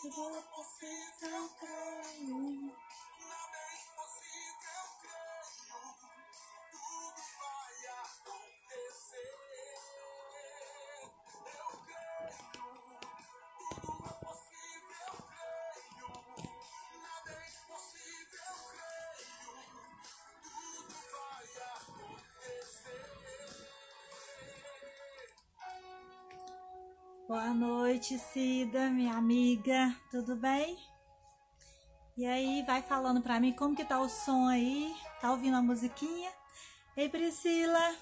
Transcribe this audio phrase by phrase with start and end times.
[0.00, 1.48] Tudo é possível, eu
[28.08, 30.78] noite, Cida, minha amiga, tudo bem?
[32.16, 34.96] E aí, vai falando pra mim como que tá o som aí?
[35.20, 36.32] Tá ouvindo a musiquinha?
[36.96, 37.96] Ei, Priscila,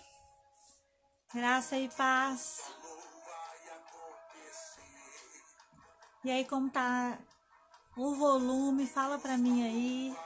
[1.35, 2.71] graça e paz.
[6.25, 7.19] E aí, como tá
[7.97, 8.87] o volume?
[8.87, 10.17] Fala pra mim aí.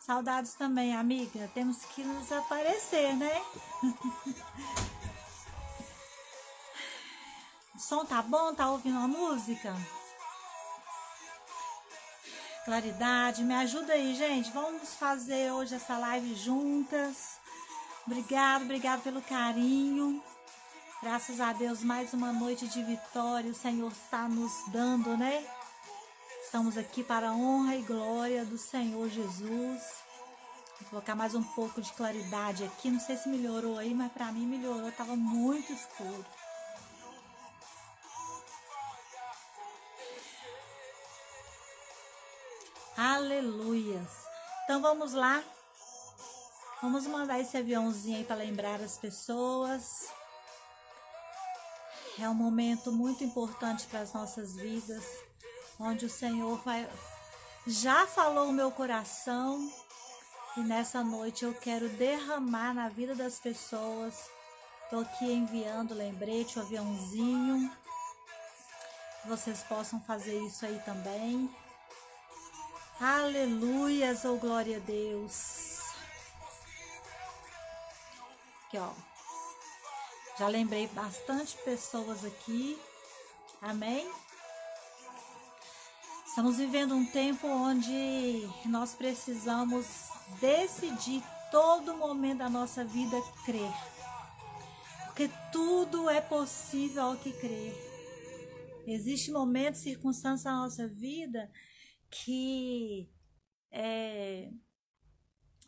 [0.00, 1.50] Saudades também, amiga.
[1.54, 3.32] Temos que nos aparecer, né?
[7.88, 8.54] som tá bom?
[8.54, 9.74] Tá ouvindo a música?
[12.66, 14.50] Claridade, me ajuda aí, gente.
[14.50, 17.38] Vamos fazer hoje essa live juntas.
[18.06, 20.22] Obrigado, obrigado pelo carinho.
[21.02, 23.50] Graças a Deus, mais uma noite de vitória.
[23.50, 25.42] O Senhor está nos dando, né?
[26.44, 29.82] Estamos aqui para a honra e glória do Senhor Jesus.
[30.80, 32.90] Vou colocar mais um pouco de claridade aqui.
[32.90, 34.92] Não sei se melhorou aí, mas para mim melhorou.
[34.92, 36.37] Tava muito escuro.
[43.00, 44.26] Aleluias.
[44.64, 45.40] Então vamos lá.
[46.82, 50.12] Vamos mandar esse aviãozinho aí para lembrar as pessoas.
[52.18, 55.04] É um momento muito importante para as nossas vidas,
[55.78, 56.90] onde o Senhor vai,
[57.68, 59.72] já falou o meu coração
[60.56, 64.28] e nessa noite eu quero derramar na vida das pessoas.
[64.82, 67.70] Estou aqui enviando lembrete, o aviãozinho.
[69.24, 71.48] Vocês possam fazer isso aí também.
[73.00, 75.78] Aleluias, oh glória a Deus.
[78.66, 78.90] Aqui, ó.
[80.36, 82.76] Já lembrei bastante pessoas aqui.
[83.62, 84.10] Amém?
[86.26, 89.86] Estamos vivendo um tempo onde nós precisamos
[90.40, 91.22] decidir
[91.52, 93.72] todo momento da nossa vida crer.
[95.06, 97.76] Porque tudo é possível ao que crer.
[98.88, 101.48] Existem momentos, circunstâncias na nossa vida
[102.10, 103.08] que
[103.70, 104.50] é,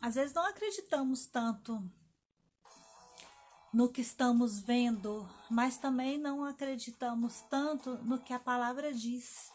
[0.01, 1.81] às vezes não acreditamos tanto
[3.73, 9.51] no que estamos vendo, mas também não acreditamos tanto no que a palavra diz.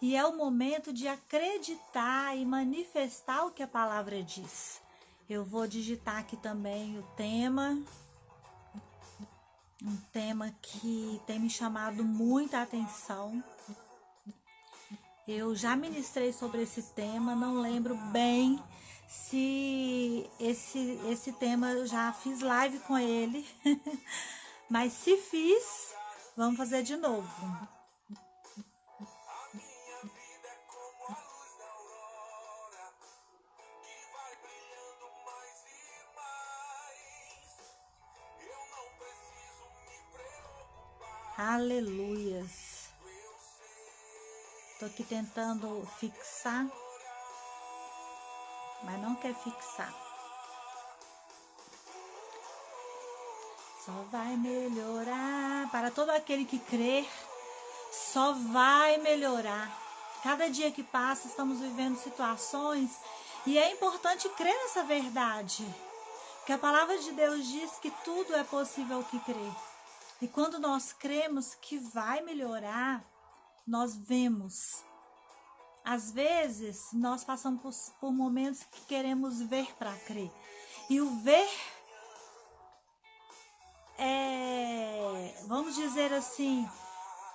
[0.00, 4.80] E é o momento de acreditar e manifestar o que a palavra diz.
[5.28, 7.82] Eu vou digitar aqui também o tema,
[9.82, 13.42] um tema que tem me chamado muita atenção
[15.32, 18.60] eu já ministrei sobre esse tema, não lembro bem
[19.06, 23.46] se esse, esse tema eu já fiz live com ele,
[24.68, 25.94] mas se fiz,
[26.36, 27.68] vamos fazer de novo.
[41.36, 42.69] Aleluias.
[44.80, 46.66] Tô aqui tentando fixar,
[48.82, 49.92] mas não quer fixar.
[53.84, 55.70] Só vai melhorar.
[55.70, 57.06] Para todo aquele que crer,
[57.92, 59.70] só vai melhorar.
[60.22, 62.98] Cada dia que passa, estamos vivendo situações
[63.44, 65.66] e é importante crer nessa verdade.
[66.46, 69.52] Que a palavra de Deus diz que tudo é possível que crer.
[70.22, 73.04] E quando nós cremos que vai melhorar,
[73.70, 74.82] nós vemos.
[75.84, 80.30] Às vezes, nós passamos por, por momentos que queremos ver para crer.
[80.90, 81.48] E o ver
[83.96, 86.68] é, vamos dizer assim,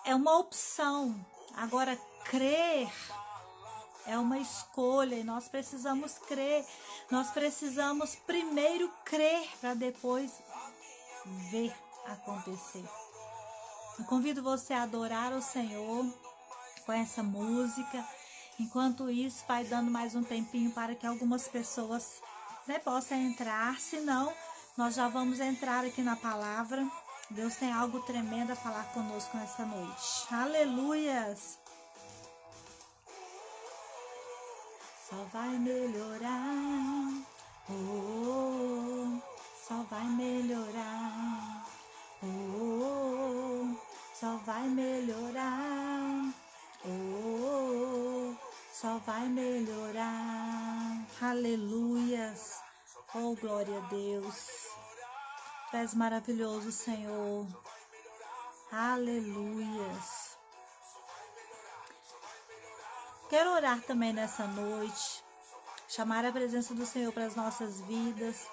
[0.04, 1.26] é uma opção.
[1.56, 1.96] Agora,
[2.26, 2.92] crer
[4.06, 6.66] é uma escolha e nós precisamos crer.
[7.10, 10.32] Nós precisamos primeiro crer para depois
[11.50, 11.74] ver
[12.08, 12.84] acontecer.
[13.98, 16.06] Eu convido você a adorar o Senhor
[16.86, 18.06] com essa música.
[18.60, 22.22] Enquanto isso, vai dando mais um tempinho para que algumas pessoas
[22.68, 23.80] né, possam entrar.
[23.80, 24.32] Senão,
[24.78, 26.88] nós já vamos entrar aqui na palavra.
[27.30, 30.28] Deus tem algo tremendo a falar conosco nessa noite.
[30.32, 31.60] Aleluias!
[35.10, 37.12] Só vai melhorar.
[37.70, 39.22] Oh, oh, oh.
[39.68, 41.66] só vai melhorar.
[42.22, 46.25] Oh, oh, oh só vai melhorar.
[48.72, 51.06] Só vai melhorar.
[51.22, 52.62] Aleluias.
[53.14, 54.68] Oh, glória a Deus.
[55.72, 57.48] Tu és maravilhoso, Senhor.
[58.72, 60.38] Aleluias.
[63.30, 65.24] Quero orar também nessa noite,
[65.88, 68.48] chamar a presença do Senhor para as nossas vidas,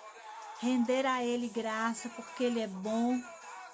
[0.60, 3.20] render a Ele graça, porque Ele é bom,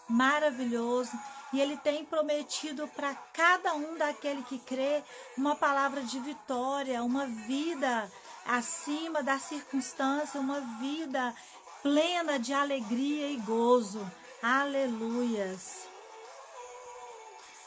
[0.09, 1.17] maravilhoso
[1.53, 5.03] e Ele tem prometido para cada um daquele que crê
[5.37, 8.11] uma palavra de vitória, uma vida
[8.47, 11.35] acima da circunstância, uma vida
[11.83, 14.11] plena de alegria e gozo.
[14.43, 15.89] Aleluias.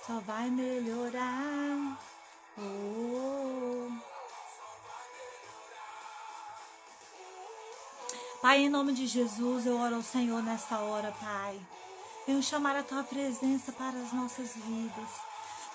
[0.06, 1.98] Só vai melhorar.
[2.57, 3.92] Oh.
[8.42, 11.60] Pai, em nome de Jesus, eu oro ao Senhor nesta hora, Pai.
[12.28, 15.10] Venho chamar a tua presença para as nossas vidas.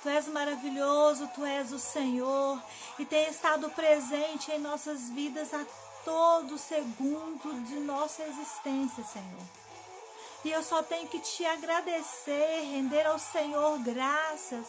[0.02, 2.62] Tu és maravilhoso, tu és o Senhor
[2.98, 5.64] e tem estado presente em nossas vidas a
[6.04, 9.42] todo segundo de nossa existência, Senhor.
[10.44, 14.68] E eu só tenho que te agradecer, render ao Senhor graças,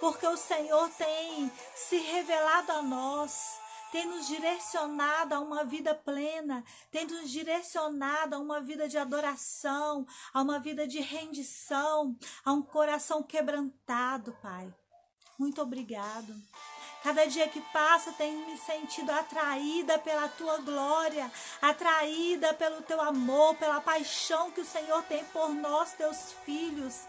[0.00, 3.61] porque o Senhor tem se revelado a nós
[3.92, 10.06] tem nos direcionado a uma vida plena, tem nos direcionado a uma vida de adoração,
[10.32, 14.72] a uma vida de rendição, a um coração quebrantado, Pai.
[15.38, 16.34] Muito obrigado.
[17.02, 21.30] Cada dia que passa tenho me sentido atraída pela tua glória,
[21.60, 27.06] atraída pelo teu amor, pela paixão que o Senhor tem por nós, teus filhos.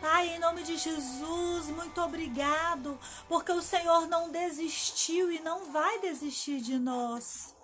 [0.00, 2.98] Pai, em nome de Jesus, muito obrigado,
[3.28, 7.54] porque o Senhor não desistiu e não vai desistir de nós.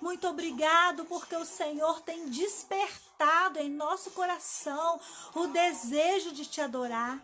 [0.00, 5.00] Muito obrigado, porque o Senhor tem despertado em nosso coração
[5.34, 7.18] o desejo de te adorar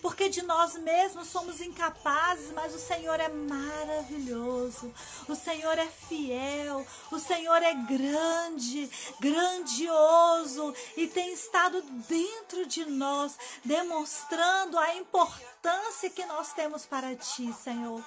[0.00, 4.92] porque de nós mesmos somos incapazes, mas o Senhor é maravilhoso,
[5.28, 8.90] o Senhor é fiel, o Senhor é grande,
[9.20, 17.52] grandioso e tem estado dentro de nós, demonstrando a importância que nós temos para Ti,
[17.52, 18.02] Senhor.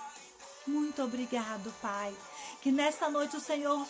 [0.68, 2.14] Muito obrigado, Pai.
[2.62, 3.88] Que nesta noite o Senhor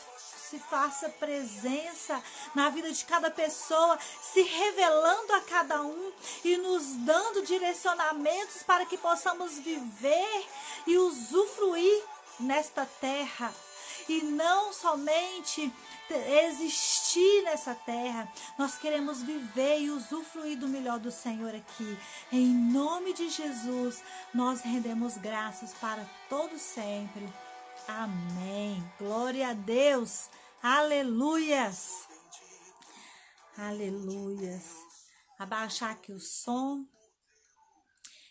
[0.49, 2.23] se faça presença
[2.55, 6.11] na vida de cada pessoa, se revelando a cada um
[6.43, 10.45] e nos dando direcionamentos para que possamos viver
[10.85, 12.03] e usufruir
[12.39, 13.53] nesta terra.
[14.07, 15.73] E não somente
[16.45, 21.97] existir nessa terra, nós queremos viver e usufruir do melhor do Senhor aqui.
[22.31, 24.01] Em nome de Jesus,
[24.33, 27.27] nós rendemos graças para todo sempre.
[27.87, 28.83] Amém.
[28.99, 30.29] Glória a Deus.
[30.61, 32.05] Aleluias.
[33.57, 34.75] Aleluias.
[35.39, 36.85] Abaixar aqui o som.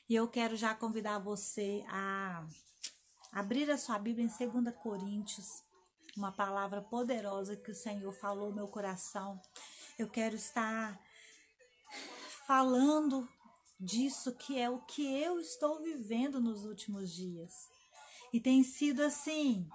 [0.07, 2.47] E eu quero já convidar você a
[3.33, 5.65] abrir a sua Bíblia em 2 Coríntios,
[6.15, 9.41] uma palavra poderosa que o Senhor falou no meu coração.
[9.99, 11.01] Eu quero estar
[12.47, 13.27] falando
[13.81, 17.75] disso que é o que eu estou vivendo nos últimos dias.
[18.37, 19.67] E tem sido assim,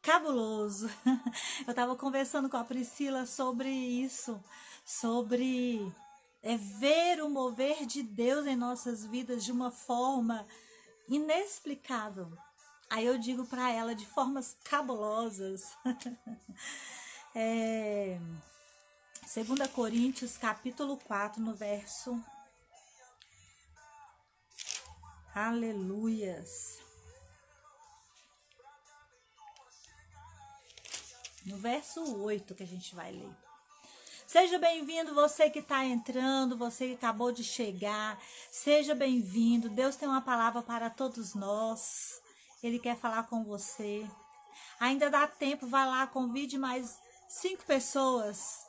[0.00, 0.88] cabuloso.
[1.66, 4.42] Eu estava conversando com a Priscila sobre isso,
[4.82, 5.92] sobre
[6.42, 10.46] é, ver o mover de Deus em nossas vidas de uma forma
[11.06, 12.32] inexplicável.
[12.88, 15.76] Aí eu digo para ela de formas cabulosas.
[17.36, 18.18] é,
[19.34, 22.18] 2 Coríntios capítulo 4, no verso
[25.34, 26.78] Aleluias.
[31.46, 33.34] No verso 8 que a gente vai ler.
[34.26, 38.20] Seja bem-vindo você que está entrando, você que acabou de chegar.
[38.50, 39.70] Seja bem-vindo.
[39.70, 42.20] Deus tem uma palavra para todos nós.
[42.62, 44.06] Ele quer falar com você.
[44.78, 48.66] Ainda dá tempo, vai lá, convide mais cinco pessoas.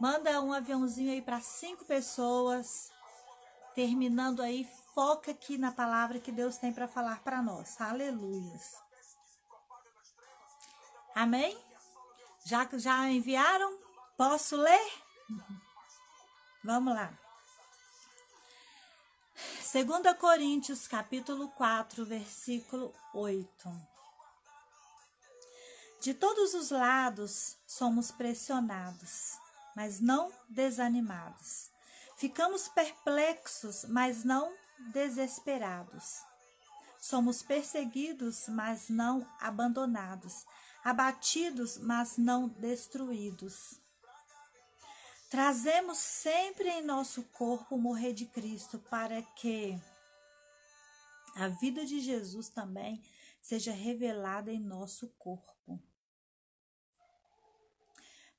[0.00, 2.90] Manda um aviãozinho aí para cinco pessoas.
[3.74, 4.66] Terminando aí,
[4.98, 7.80] foca aqui na palavra que Deus tem para falar para nós.
[7.80, 8.58] Aleluia.
[11.14, 11.56] Amém?
[12.44, 13.78] Já já enviaram?
[14.16, 14.92] Posso ler?
[16.64, 17.16] Vamos lá.
[19.72, 23.70] 2 Coríntios, capítulo 4, versículo 8.
[26.00, 29.38] De todos os lados somos pressionados,
[29.76, 31.70] mas não desanimados.
[32.16, 34.52] Ficamos perplexos, mas não
[34.92, 36.22] desesperados.
[37.00, 40.46] Somos perseguidos, mas não abandonados.
[40.84, 43.80] Abatidos, mas não destruídos.
[45.30, 49.78] Trazemos sempre em nosso corpo o morrer de Cristo para que
[51.36, 53.02] a vida de Jesus também
[53.38, 55.80] seja revelada em nosso corpo.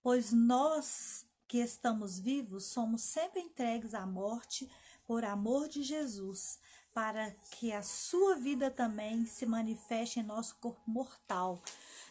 [0.01, 4.69] Pois nós que estamos vivos somos sempre entregues à morte
[5.09, 6.59] por amor de Jesus,
[6.93, 11.59] para que a sua vida também se manifeste em nosso corpo mortal,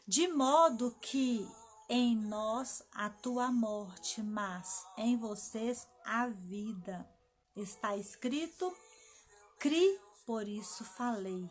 [0.04, 1.48] de modo que
[1.88, 3.08] em nós a
[3.52, 7.08] morte, mas em vocês a vida.
[7.54, 8.76] Está escrito:
[9.60, 11.48] cri, por isso falei.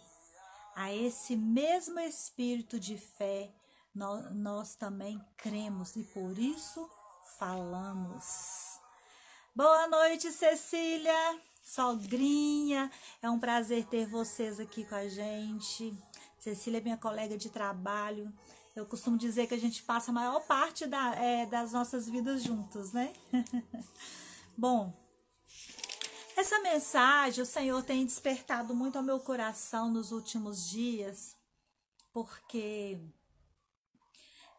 [0.76, 3.50] A esse mesmo espírito de fé,
[3.96, 6.90] nós, nós também cremos e por isso
[7.40, 8.86] falamos.
[9.58, 12.92] Boa noite, Cecília, sogrinha.
[13.24, 15.98] É um prazer ter vocês aqui com a gente.
[16.38, 18.32] Cecília é minha colega de trabalho.
[18.76, 22.44] Eu costumo dizer que a gente passa a maior parte da, é, das nossas vidas
[22.44, 23.12] juntos, né?
[24.56, 24.94] Bom,
[26.36, 31.36] essa mensagem o Senhor tem despertado muito ao meu coração nos últimos dias,
[32.14, 33.00] porque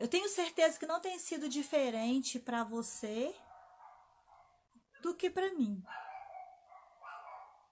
[0.01, 3.33] eu tenho certeza que não tem sido diferente para você
[5.03, 5.83] do que para mim.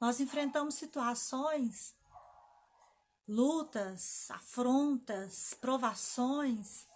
[0.01, 1.95] Nós enfrentamos situações,
[3.27, 6.87] lutas, afrontas, provações,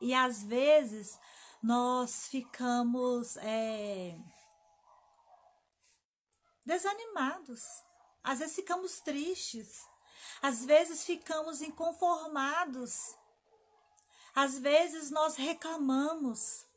[0.00, 1.18] e às vezes
[1.62, 4.16] nós ficamos é,
[6.64, 7.82] desanimados,
[8.22, 9.84] às vezes ficamos tristes,
[10.40, 13.16] às vezes ficamos inconformados,
[14.34, 16.67] às vezes nós reclamamos,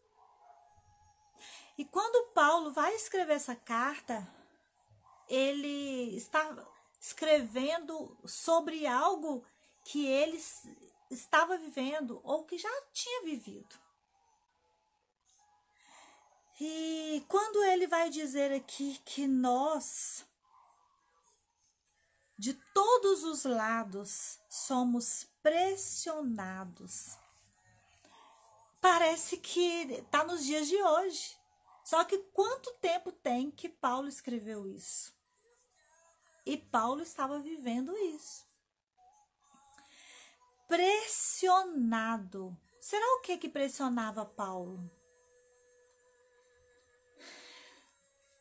[1.78, 4.28] e quando Paulo vai escrever essa carta,
[5.28, 6.68] ele está
[7.00, 9.46] escrevendo sobre algo
[9.84, 10.40] que ele
[11.10, 13.76] estava vivendo ou que já tinha vivido.
[16.60, 20.24] E quando ele vai dizer aqui que nós,
[22.38, 27.18] de todos os lados, somos pressionados,
[28.80, 31.41] parece que está nos dias de hoje.
[31.92, 35.14] Só que quanto tempo tem que Paulo escreveu isso?
[36.46, 38.46] E Paulo estava vivendo isso.
[40.70, 42.58] Pressionado.
[42.80, 44.90] Será o que que pressionava Paulo?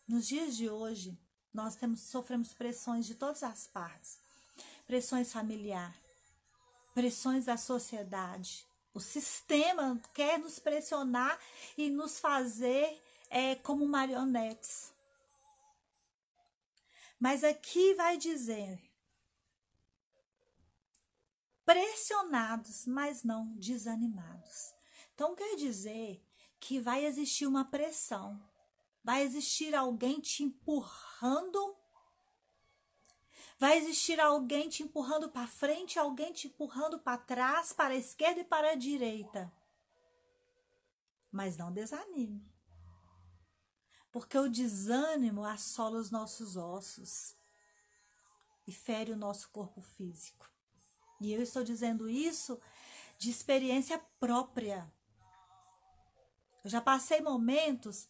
[0.07, 1.19] Nos dias de hoje,
[1.53, 4.21] nós temos sofremos pressões de todas as partes.
[4.87, 5.93] Pressões familiar,
[6.95, 8.65] pressões da sociedade.
[8.95, 11.37] O sistema quer nos pressionar
[11.77, 14.93] e nos fazer é, como marionetes.
[17.19, 18.83] Mas aqui vai dizer:
[21.65, 24.75] pressionados, mas não desanimados.
[25.15, 26.21] Então quer dizer
[26.59, 28.43] que vai existir uma pressão,
[29.05, 31.77] vai existir alguém te empurrando,
[33.59, 38.41] vai existir alguém te empurrando para frente, alguém te empurrando para trás, para a esquerda
[38.41, 39.53] e para a direita.
[41.31, 42.51] Mas não desanime
[44.13, 47.37] porque o desânimo assola os nossos ossos
[48.67, 50.51] e fere o nosso corpo físico.
[51.21, 52.61] E eu estou dizendo isso
[53.19, 54.91] de experiência própria.
[56.65, 58.09] Eu já passei momentos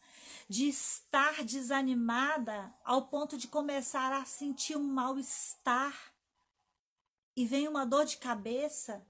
[0.48, 6.12] de estar desanimada ao ponto de começar a sentir um mal-estar
[7.36, 9.06] e vem uma dor de cabeça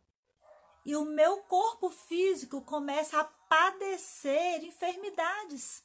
[0.84, 5.82] e o meu corpo físico começa a padecer enfermidades.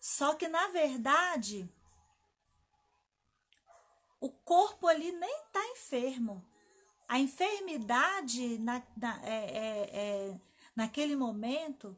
[0.00, 1.70] Só que, na verdade,
[4.18, 6.42] o corpo ali nem está enfermo.
[7.06, 10.40] A enfermidade na, na, é, é, é,
[10.74, 11.94] naquele momento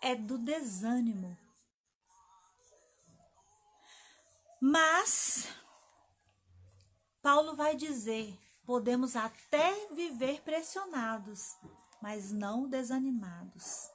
[0.00, 1.36] é do desânimo.
[4.58, 5.48] Mas,
[7.20, 11.58] Paulo vai dizer: podemos até viver pressionados,
[12.00, 13.90] mas não desanimados.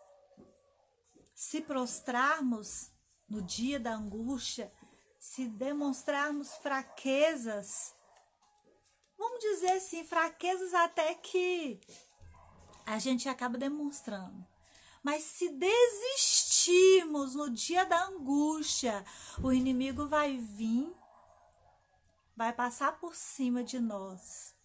[1.34, 2.93] Se prostrarmos
[3.34, 4.72] no dia da angústia,
[5.18, 7.96] se demonstrarmos fraquezas,
[9.18, 11.82] vamos dizer assim, fraquezas até que
[12.86, 14.46] a gente acaba demonstrando.
[15.02, 19.04] Mas se desistirmos no dia da angústia,
[19.42, 20.96] o inimigo vai vir,
[22.36, 24.56] vai passar por cima de nós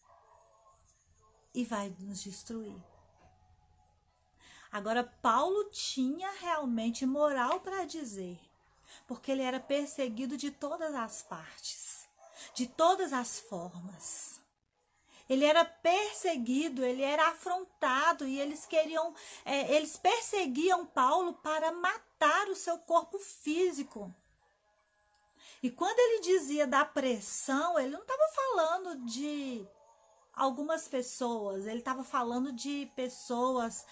[1.54, 2.84] e vai nos destruir.
[4.70, 8.47] Agora, Paulo tinha realmente moral para dizer:
[9.06, 12.06] porque ele era perseguido de todas as partes,
[12.54, 14.40] de todas as formas.
[15.28, 19.14] Ele era perseguido, ele era afrontado e eles queriam,
[19.44, 24.14] é, eles perseguiam Paulo para matar o seu corpo físico.
[25.62, 29.66] E quando ele dizia da pressão, ele não estava falando de
[30.32, 33.84] algumas pessoas, ele estava falando de pessoas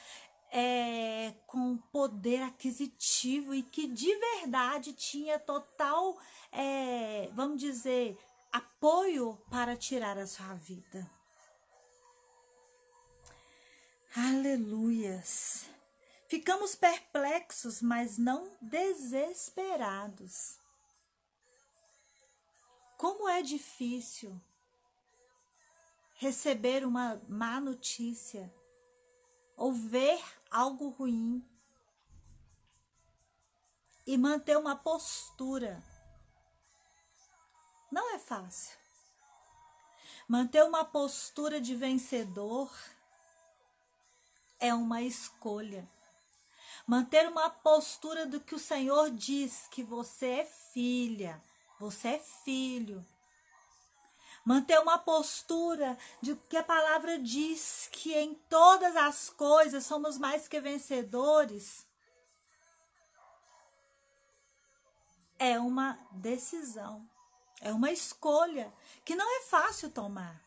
[0.50, 6.18] é, com poder aquisitivo e que de verdade tinha total,
[6.52, 8.18] é, vamos dizer,
[8.52, 11.10] apoio para tirar a sua vida.
[14.16, 15.66] Aleluias.
[16.28, 20.58] Ficamos perplexos, mas não desesperados.
[22.96, 24.40] Como é difícil
[26.14, 28.50] receber uma má notícia
[29.56, 30.18] ou ver
[30.50, 31.44] algo ruim
[34.06, 35.82] e manter uma postura.
[37.90, 38.76] Não é fácil.
[40.28, 42.70] Manter uma postura de vencedor
[44.58, 45.88] é uma escolha.
[46.86, 51.42] Manter uma postura do que o Senhor diz que você é filha,
[51.78, 53.04] você é filho.
[54.46, 60.46] Manter uma postura de que a palavra diz que em todas as coisas somos mais
[60.46, 61.84] que vencedores.
[65.36, 67.04] É uma decisão,
[67.60, 68.72] é uma escolha
[69.04, 70.40] que não é fácil tomar.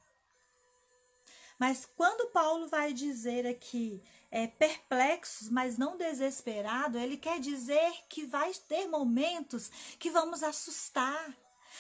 [1.60, 4.02] Mas quando Paulo vai dizer aqui
[4.32, 11.36] é, perplexos, mas não desesperado, ele quer dizer que vai ter momentos que vamos assustar,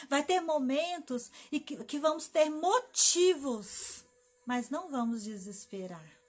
[0.07, 4.05] vai ter momentos e que, que vamos ter motivos,
[4.45, 6.19] mas não vamos desesperar.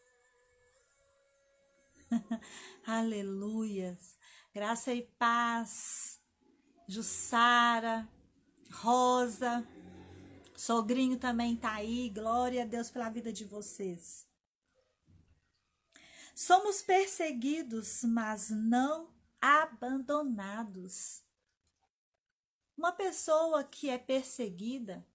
[2.86, 4.18] Aleluias.
[4.52, 6.18] Graça e paz.
[6.88, 8.08] Jussara,
[8.72, 9.64] Rosa,
[10.56, 12.10] Sogrinho também tá aí.
[12.10, 14.28] Glória a Deus pela vida de vocês.
[16.34, 19.08] Somos perseguidos, mas não
[19.40, 21.22] abandonados.
[22.80, 25.06] Uma pessoa que é perseguida,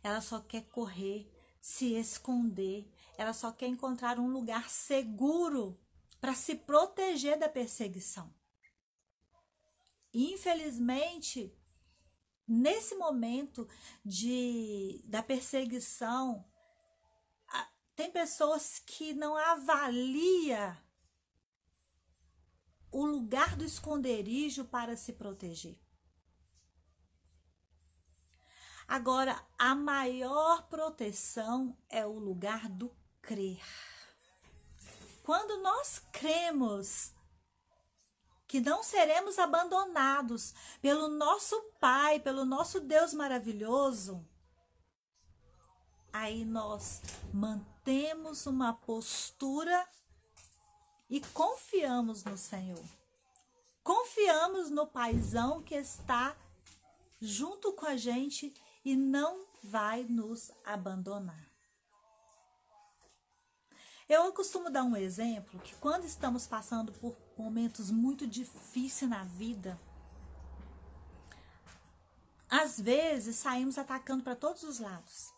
[0.00, 1.28] ela só quer correr,
[1.60, 5.76] se esconder, ela só quer encontrar um lugar seguro
[6.20, 8.32] para se proteger da perseguição.
[10.14, 11.52] Infelizmente,
[12.46, 13.68] nesse momento
[14.04, 16.44] de da perseguição,
[17.96, 20.80] tem pessoas que não avalia
[22.88, 25.87] o lugar do esconderijo para se proteger.
[28.88, 33.62] Agora, a maior proteção é o lugar do crer.
[35.22, 37.12] Quando nós cremos
[38.46, 44.26] que não seremos abandonados pelo nosso Pai, pelo nosso Deus maravilhoso,
[46.10, 49.86] aí nós mantemos uma postura
[51.10, 52.84] e confiamos no Senhor.
[53.84, 56.34] Confiamos no Paizão que está
[57.20, 58.54] junto com a gente
[58.88, 61.46] e não vai nos abandonar.
[64.08, 69.78] Eu costumo dar um exemplo que quando estamos passando por momentos muito difíceis na vida,
[72.48, 75.34] às vezes saímos atacando para todos os lados.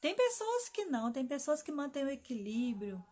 [0.00, 3.04] Tem pessoas que não, tem pessoas que mantêm o equilíbrio,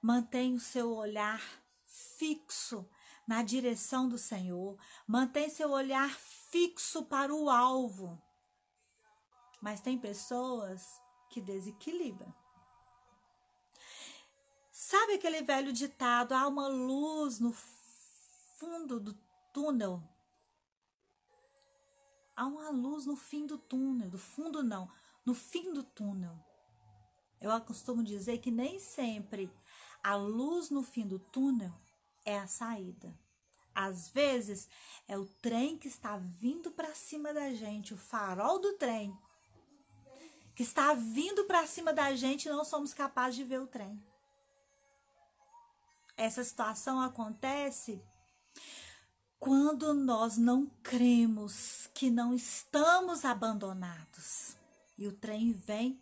[0.00, 1.42] mantêm o seu olhar
[1.84, 2.88] fixo
[3.26, 6.10] na direção do Senhor, mantém seu olhar
[6.50, 8.20] fixo para o alvo.
[9.60, 12.34] Mas tem pessoas que desequilibra.
[14.70, 17.52] Sabe aquele velho ditado: há uma luz no
[18.58, 19.14] fundo do
[19.52, 20.02] túnel?
[22.34, 24.90] Há uma luz no fim do túnel, do fundo não,
[25.24, 26.36] no fim do túnel.
[27.40, 29.52] Eu costumo dizer que nem sempre
[30.02, 31.72] a luz no fim do túnel
[32.24, 33.12] é a saída.
[33.74, 34.68] Às vezes
[35.08, 39.16] é o trem que está vindo para cima da gente, o farol do trem
[40.54, 44.02] que está vindo para cima da gente e não somos capazes de ver o trem.
[46.16, 48.02] Essa situação acontece
[49.38, 54.56] quando nós não cremos que não estamos abandonados.
[54.96, 56.00] E o trem vem,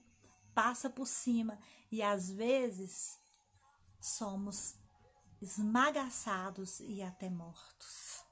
[0.53, 1.59] passa por cima
[1.91, 3.19] e às vezes
[4.01, 4.75] somos
[5.41, 8.25] esmagaçados e até mortos.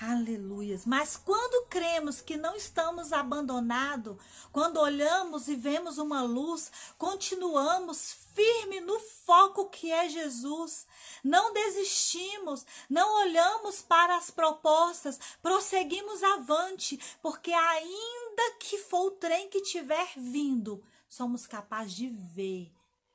[0.00, 0.86] Aleluias.
[0.86, 4.16] Mas quando cremos que não estamos abandonados,
[4.52, 10.86] quando olhamos e vemos uma luz, continuamos firme no foco que é Jesus.
[11.24, 19.48] Não desistimos, não olhamos para as propostas, prosseguimos avante, porque ainda que for o trem
[19.48, 22.72] que tiver vindo, somos capazes de ver,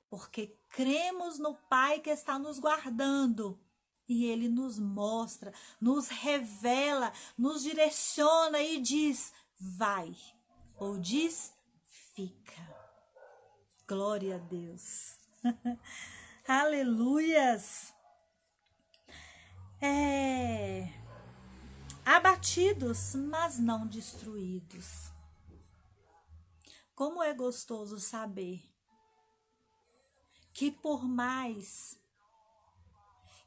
[0.09, 3.57] porque cremos no Pai que está nos guardando.
[4.09, 10.13] E ele nos mostra, nos revela, nos direciona e diz: vai.
[10.77, 11.53] Ou diz:
[12.13, 12.61] fica.
[13.87, 15.17] Glória a Deus.
[16.45, 17.93] Aleluias.
[19.79, 20.87] É,
[22.05, 25.11] abatidos, mas não destruídos.
[26.95, 28.72] Como é gostoso saber
[30.53, 31.97] que por mais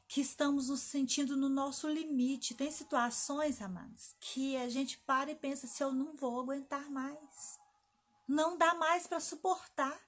[0.07, 5.35] que estamos nos sentindo no nosso limite, tem situações, amados, que a gente para e
[5.35, 7.59] pensa se eu não vou aguentar mais.
[8.27, 9.99] Não dá mais para suportar.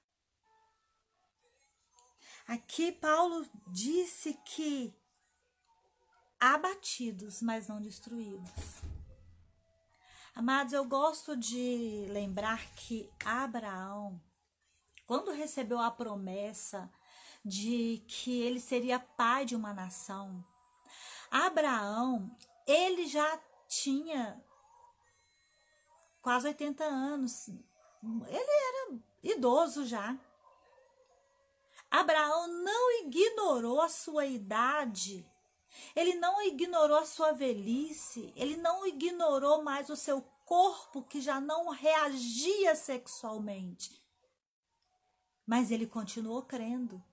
[2.48, 4.94] Aqui Paulo disse que
[6.40, 8.50] abatidos, mas não destruídos.
[10.34, 14.20] Amados, eu gosto de lembrar que Abraão,
[15.10, 16.88] quando recebeu a promessa
[17.44, 20.46] de que ele seria pai de uma nação,
[21.32, 22.30] Abraão,
[22.68, 24.40] ele já tinha
[26.22, 27.48] quase 80 anos.
[27.48, 30.16] Ele era idoso já.
[31.90, 35.28] Abraão não ignorou a sua idade
[35.96, 41.40] ele não ignorou a sua velhice, ele não ignorou mais o seu corpo que já
[41.40, 43.99] não reagia sexualmente.
[45.50, 47.04] Mas ele continuou crendo.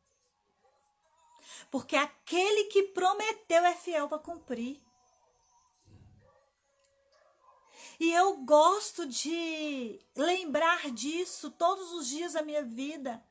[1.70, 4.79] Porque aquele que prometeu é fiel para cumprir.
[7.99, 13.25] E eu gosto de lembrar disso todos os dias da minha vida,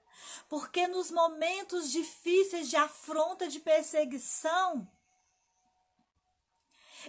[0.50, 4.92] porque nos momentos difíceis de afronta, de perseguição,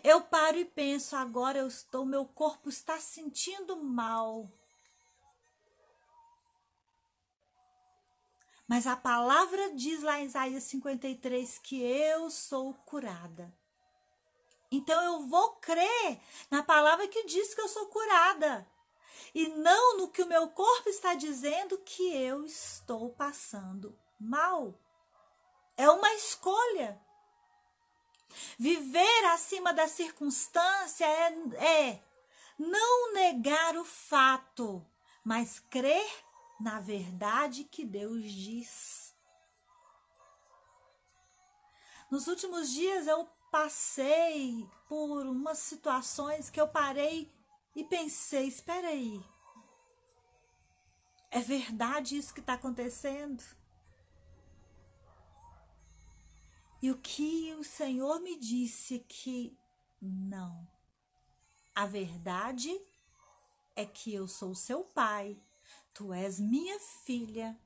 [0.05, 4.53] eu paro e penso, agora eu estou, meu corpo está sentindo mal.
[8.69, 13.55] Mas a palavra diz lá em Isaías 53 que eu sou curada.
[14.71, 18.67] Então eu vou crer na palavra que diz que eu sou curada.
[19.35, 24.75] E não no que o meu corpo está dizendo que eu estou passando mal.
[25.77, 27.01] É uma escolha.
[28.59, 31.29] Viver acima da circunstância é,
[31.65, 32.03] é
[32.59, 34.85] não negar o fato,
[35.23, 36.26] mas crer
[36.59, 39.15] na verdade que Deus diz.
[42.11, 47.33] Nos últimos dias eu passei por umas situações que eu parei
[47.75, 49.23] e pensei: espera aí,
[51.31, 53.43] é verdade isso que está acontecendo?
[56.81, 59.59] E o que o Senhor me disse que
[60.01, 60.67] não.
[61.75, 62.71] A verdade
[63.75, 65.39] é que eu sou seu pai,
[65.97, 67.59] tu és minha filha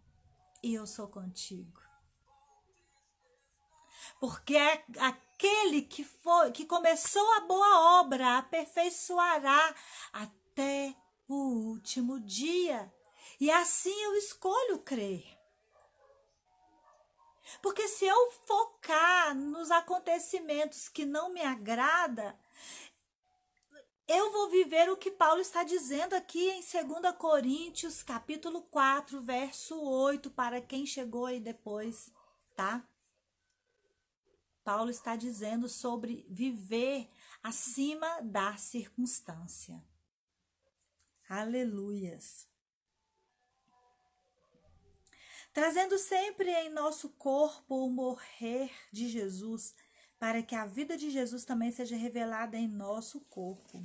[0.62, 1.82] e eu sou contigo.
[4.20, 9.74] Porque é aquele que foi que começou a boa obra aperfeiçoará
[10.12, 10.94] até
[11.26, 12.94] o último dia.
[13.40, 15.26] E assim eu escolho crer.
[17.60, 22.38] Porque se eu focar nos acontecimentos que não me agrada,
[24.12, 29.80] eu vou viver o que Paulo está dizendo aqui em 2 Coríntios, capítulo 4, verso
[29.80, 32.10] 8, para quem chegou aí depois,
[32.56, 32.84] tá?
[34.64, 37.08] Paulo está dizendo sobre viver
[37.40, 39.80] acima da circunstância.
[41.28, 42.50] Aleluias
[45.52, 49.74] trazendo sempre em nosso corpo o morrer de Jesus,
[50.18, 53.82] para que a vida de Jesus também seja revelada em nosso corpo.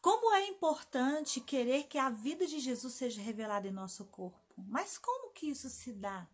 [0.00, 4.54] Como é importante querer que a vida de Jesus seja revelada em nosso corpo.
[4.56, 6.26] Mas como que isso se dá?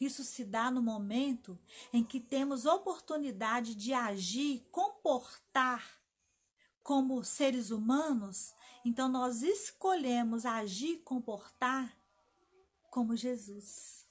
[0.00, 1.58] Isso se dá no momento
[1.92, 5.98] em que temos oportunidade de agir, comportar
[6.82, 11.94] como seres humanos, então nós escolhemos agir, comportar
[12.90, 14.06] como Jesus.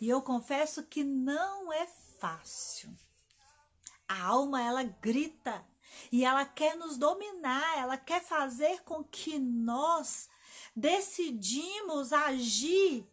[0.00, 1.86] E eu confesso que não é
[2.18, 2.92] fácil.
[4.08, 5.64] A alma ela grita
[6.10, 10.28] e ela quer nos dominar, ela quer fazer com que nós
[10.74, 13.06] decidimos agir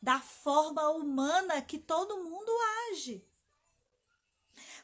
[0.00, 2.50] da forma humana que todo mundo
[2.90, 3.24] age.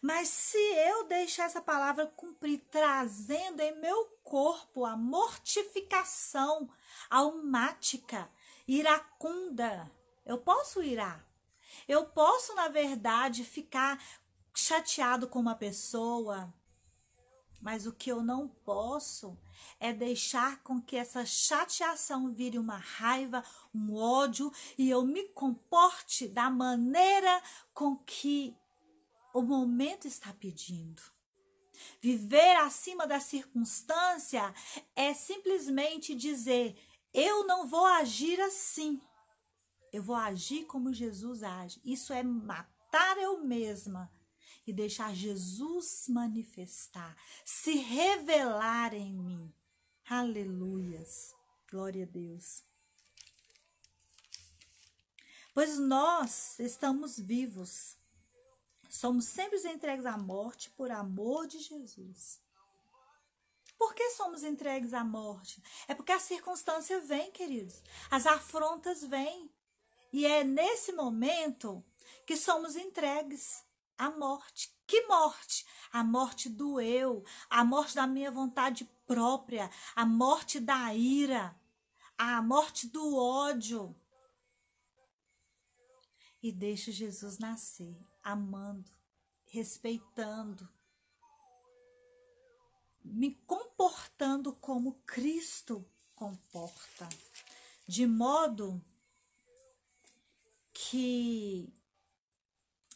[0.02, 6.68] Mas se eu deixar essa palavra cumprir, trazendo em meu corpo a mortificação
[7.08, 8.30] almática,
[8.68, 9.90] iracunda.
[10.26, 11.24] Eu posso irar.
[11.88, 13.98] Eu posso, na verdade, ficar
[14.54, 16.52] chateado com uma pessoa,
[17.64, 19.38] Mas o que eu não posso
[19.80, 23.42] é deixar com que essa chateação vire uma raiva,
[23.74, 28.54] um ódio e eu me comporte da maneira com que
[29.32, 31.00] o momento está pedindo.
[32.02, 34.54] Viver acima da circunstância
[34.94, 36.76] é simplesmente dizer:
[37.14, 39.00] eu não vou agir assim.
[39.90, 41.80] Eu vou agir como Jesus age.
[41.82, 44.12] Isso é matar eu mesma
[44.66, 49.54] e deixar Jesus manifestar, se revelar em mim.
[50.08, 51.34] Aleluias.
[51.70, 52.62] Glória a Deus.
[55.52, 57.96] Pois nós estamos vivos.
[58.90, 62.40] Somos sempre entregues à morte por amor de Jesus.
[63.78, 65.62] Por que somos entregues à morte?
[65.88, 67.82] É porque a circunstância vem, queridos.
[68.10, 69.50] As afrontas vêm.
[70.12, 71.84] E é nesse momento
[72.24, 73.64] que somos entregues
[73.96, 74.74] a morte.
[74.86, 75.66] Que morte?
[75.92, 81.58] A morte do eu, a morte da minha vontade própria, a morte da ira,
[82.18, 83.94] a morte do ódio.
[86.42, 88.90] E deixa Jesus nascer, amando,
[89.46, 90.68] respeitando,
[93.02, 97.08] me comportando como Cristo comporta,
[97.86, 98.84] de modo
[100.72, 101.72] que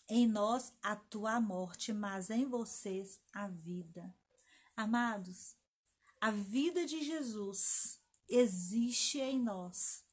[0.08, 4.14] em nós a morte, mas em vocês a vida.
[4.76, 5.54] Amados,
[6.20, 10.04] a vida de Jesus existe em nós.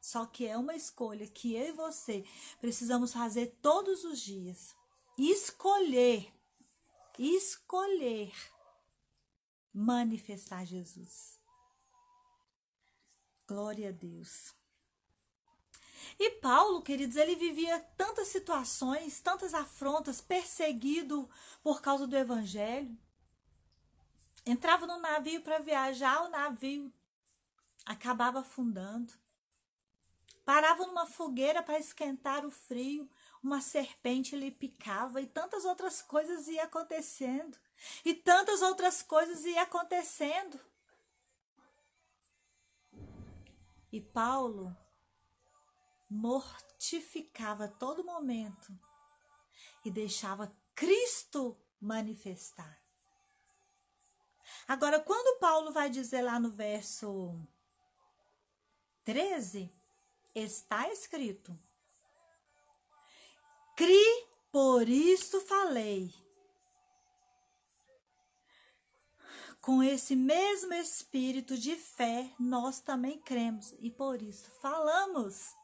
[0.00, 2.24] Só que é uma escolha que eu e você
[2.60, 4.74] precisamos fazer todos os dias.
[5.16, 6.32] Escolher,
[7.18, 8.32] escolher
[9.72, 11.38] manifestar Jesus.
[13.46, 14.54] Glória a Deus.
[16.18, 21.28] E Paulo, queridos, ele vivia tantas situações, tantas afrontas, perseguido
[21.62, 22.96] por causa do evangelho.
[24.46, 26.92] Entrava no navio para viajar, o navio
[27.86, 29.12] acabava afundando.
[30.44, 33.08] Parava numa fogueira para esquentar o frio,
[33.42, 37.56] uma serpente lhe picava e tantas outras coisas iam acontecendo.
[38.04, 40.60] E tantas outras coisas iam acontecendo.
[43.90, 44.76] E Paulo
[46.14, 48.72] mortificava todo momento
[49.84, 52.80] e deixava Cristo manifestar.
[54.68, 57.36] Agora, quando Paulo vai dizer lá no verso
[59.02, 59.68] 13,
[60.34, 61.58] está escrito:
[63.76, 66.14] Cri, por isto falei.
[69.60, 75.56] Com esse mesmo espírito de fé, nós também cremos e por isso falamos.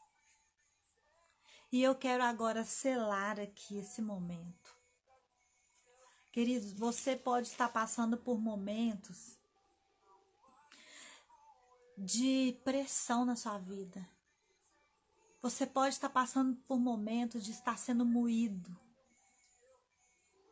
[1.71, 4.75] E eu quero agora selar aqui esse momento.
[6.29, 9.39] Queridos, você pode estar passando por momentos
[11.97, 14.05] de pressão na sua vida.
[15.41, 18.77] Você pode estar passando por momentos de estar sendo moído.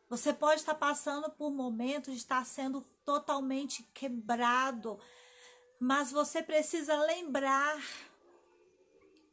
[0.08, 4.98] Você pode estar passando por momentos de estar sendo totalmente quebrado.
[5.78, 7.78] Mas você precisa lembrar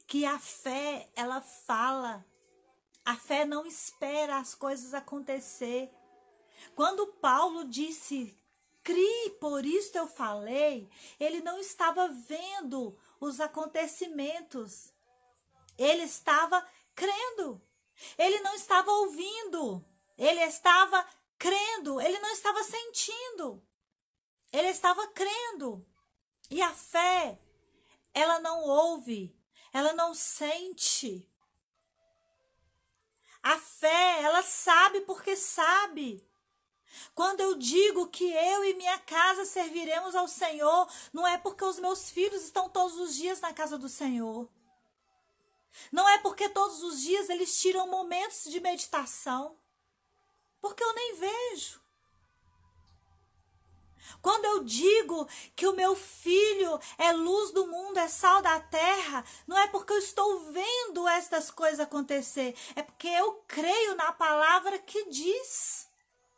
[0.07, 2.25] que a fé, ela fala.
[3.05, 5.91] A fé não espera as coisas acontecer.
[6.73, 8.35] Quando Paulo disse,
[8.81, 10.89] crie, por isso eu falei,
[11.19, 14.93] ele não estava vendo os acontecimentos.
[15.77, 16.65] Ele estava
[16.95, 17.61] crendo.
[18.17, 19.85] Ele não estava ouvindo.
[20.17, 21.05] Ele estava
[21.37, 21.99] crendo.
[21.99, 23.61] Ele não estava sentindo.
[24.53, 25.85] Ele estava crendo.
[26.49, 27.37] E a fé,
[28.13, 29.36] ela não ouve,
[29.77, 31.29] ela não sente.
[33.43, 36.27] A fé, ela sabe porque sabe.
[37.13, 41.77] Quando eu digo que eu e minha casa serviremos ao Senhor, não é porque os
[41.77, 44.49] meus filhos estão todos os dias na casa do Senhor.
[45.91, 49.59] Não é porque todos os dias eles tiram momentos de meditação.
[50.59, 51.79] Porque eu nem vejo.
[54.21, 59.23] Quando eu digo que o meu filho é luz do mundo, é sal da terra,
[59.45, 64.79] não é porque eu estou vendo estas coisas acontecer, é porque eu creio na palavra
[64.79, 65.87] que diz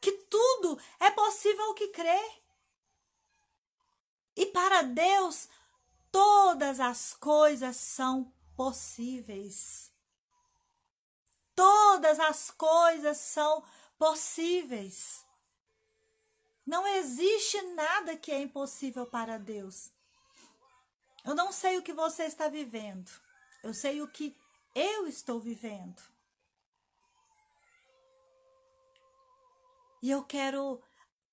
[0.01, 2.31] que tudo é possível ao que crê.
[4.35, 5.49] E para Deus,
[6.11, 9.91] todas as coisas são possíveis.
[11.55, 13.61] Todas as coisas são
[13.97, 15.25] possíveis.
[16.69, 19.91] Não existe nada que é impossível para Deus.
[21.25, 23.09] Eu não sei o que você está vivendo.
[23.63, 24.37] Eu sei o que
[24.75, 25.99] eu estou vivendo.
[30.03, 30.79] E eu quero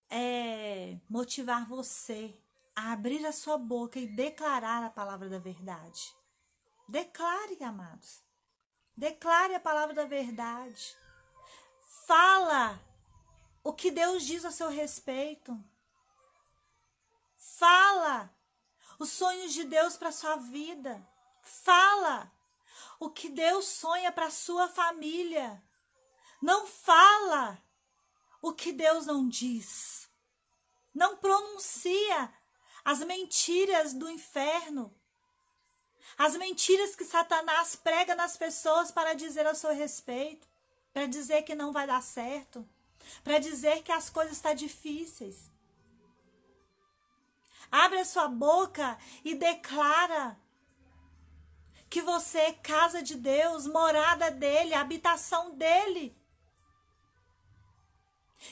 [0.09, 2.35] é, motivar você
[2.75, 6.17] a abrir a sua boca e declarar a palavra da verdade.
[6.89, 8.23] Declare, amados.
[8.97, 10.97] Declare a palavra da verdade.
[12.07, 12.86] Fala
[13.67, 15.53] o que Deus diz a seu respeito.
[17.37, 18.33] Fala
[18.97, 21.05] os sonhos de Deus para sua vida.
[21.43, 22.31] Fala
[23.01, 25.61] o que Deus sonha para sua família.
[26.41, 27.61] Não fala
[28.41, 30.09] o que Deus não diz.
[30.95, 32.33] Não pronuncia
[32.85, 34.95] as mentiras do inferno.
[36.17, 40.47] As mentiras que Satanás prega nas pessoas para dizer a seu respeito,
[40.93, 42.65] para dizer que não vai dar certo,
[43.23, 45.51] para dizer que as coisas estão difíceis.
[47.71, 50.39] Abre a sua boca e declara
[51.89, 56.17] que você é casa de Deus, morada dele, habitação dele.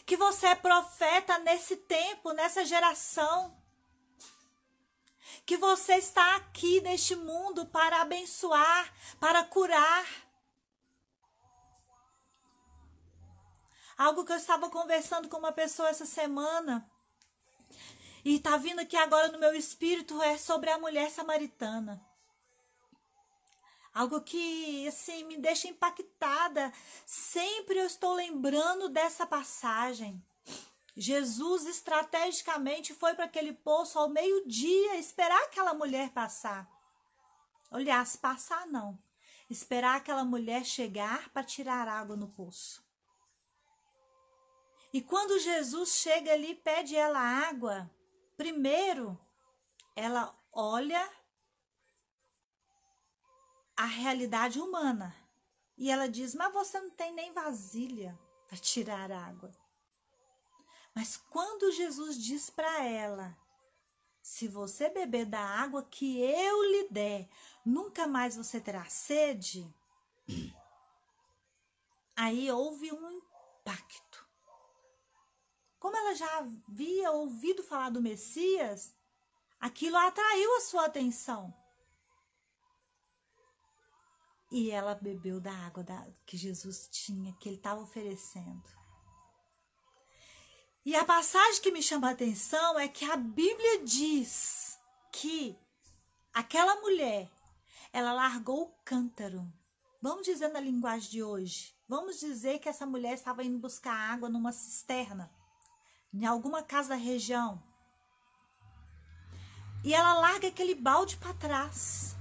[0.06, 3.56] Que você é profeta nesse tempo, nessa geração.
[5.46, 10.23] Que você está aqui neste mundo para abençoar, para curar.
[13.96, 16.88] Algo que eu estava conversando com uma pessoa essa semana
[18.24, 22.02] e está vindo aqui agora no meu espírito é sobre a mulher samaritana.
[23.92, 26.72] Algo que assim me deixa impactada.
[27.06, 30.20] Sempre eu estou lembrando dessa passagem.
[30.96, 36.68] Jesus estrategicamente foi para aquele poço ao meio-dia esperar aquela mulher passar.
[37.70, 38.98] Aliás, passar não.
[39.48, 42.83] Esperar aquela mulher chegar para tirar água no poço.
[44.94, 47.90] E quando Jesus chega ali e pede ela água,
[48.36, 49.18] Primeiro,
[49.94, 51.08] ela olha
[53.76, 55.14] a realidade humana
[55.78, 59.54] e ela diz: Mas você não tem nem vasilha para tirar água.
[60.94, 63.36] Mas quando Jesus diz para ela:
[64.20, 67.28] Se você beber da água que eu lhe der,
[67.64, 69.72] nunca mais você terá sede.
[72.16, 74.13] Aí houve um impacto.
[75.84, 78.94] Como ela já havia ouvido falar do Messias,
[79.60, 81.54] aquilo atraiu a sua atenção.
[84.50, 88.64] E ela bebeu da água da, que Jesus tinha, que ele estava oferecendo.
[90.86, 94.80] E a passagem que me chama a atenção é que a Bíblia diz
[95.12, 95.54] que
[96.32, 97.30] aquela mulher,
[97.92, 99.46] ela largou o cântaro.
[100.00, 101.76] Vamos dizer na linguagem de hoje.
[101.86, 105.30] Vamos dizer que essa mulher estava indo buscar água numa cisterna
[106.14, 107.60] em alguma casa da região.
[109.82, 112.16] E ela larga aquele balde para trás,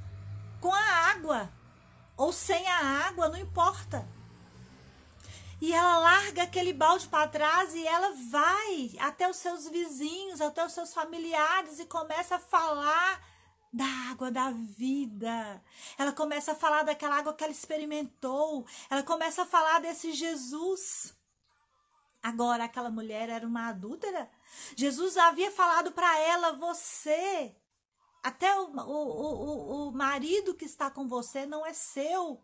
[0.59, 1.49] com a água,
[2.17, 4.05] ou sem a água, não importa.
[5.61, 10.65] E ela larga aquele balde para trás e ela vai até os seus vizinhos, até
[10.65, 13.23] os seus familiares e começa a falar
[13.71, 15.63] da água da vida.
[15.97, 18.65] Ela começa a falar daquela água que ela experimentou.
[18.89, 21.15] Ela começa a falar desse Jesus.
[22.23, 24.31] Agora, aquela mulher era uma adúltera.
[24.77, 27.53] Jesus havia falado para ela: você,
[28.23, 32.41] até o, o, o, o marido que está com você não é seu.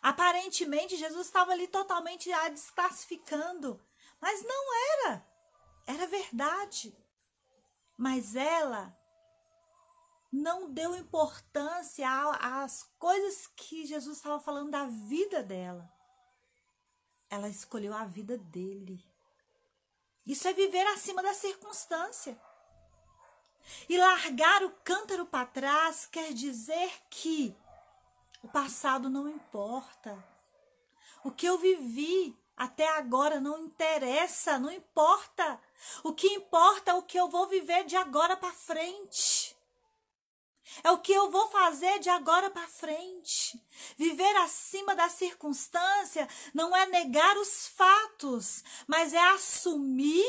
[0.00, 3.78] Aparentemente, Jesus estava ali totalmente a desclassificando.
[4.20, 5.26] Mas não era.
[5.86, 6.96] Era verdade.
[7.96, 8.96] Mas ela
[10.32, 12.08] não deu importância
[12.40, 15.93] às coisas que Jesus estava falando da vida dela.
[17.30, 19.04] Ela escolheu a vida dele.
[20.26, 22.38] Isso é viver acima da circunstância.
[23.88, 27.56] E largar o cântaro para trás quer dizer que
[28.42, 30.22] o passado não importa.
[31.22, 35.60] O que eu vivi até agora não interessa, não importa.
[36.02, 39.53] O que importa é o que eu vou viver de agora para frente.
[40.82, 43.62] É o que eu vou fazer de agora para frente.
[43.96, 50.26] Viver acima da circunstância não é negar os fatos, mas é assumir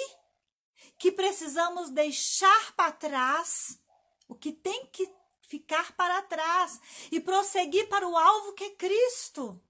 [0.98, 3.80] que precisamos deixar para trás
[4.28, 5.10] o que tem que
[5.42, 6.80] ficar para trás
[7.12, 9.62] e prosseguir para o alvo que é Cristo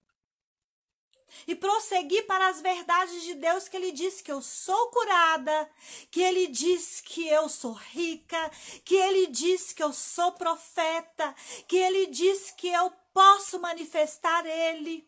[1.47, 5.69] e prosseguir para as verdades de Deus que ele diz que eu sou curada,
[6.11, 8.51] que ele diz que eu sou rica,
[8.83, 11.35] que ele diz que eu sou profeta,
[11.67, 15.07] que ele diz que eu posso manifestar ele.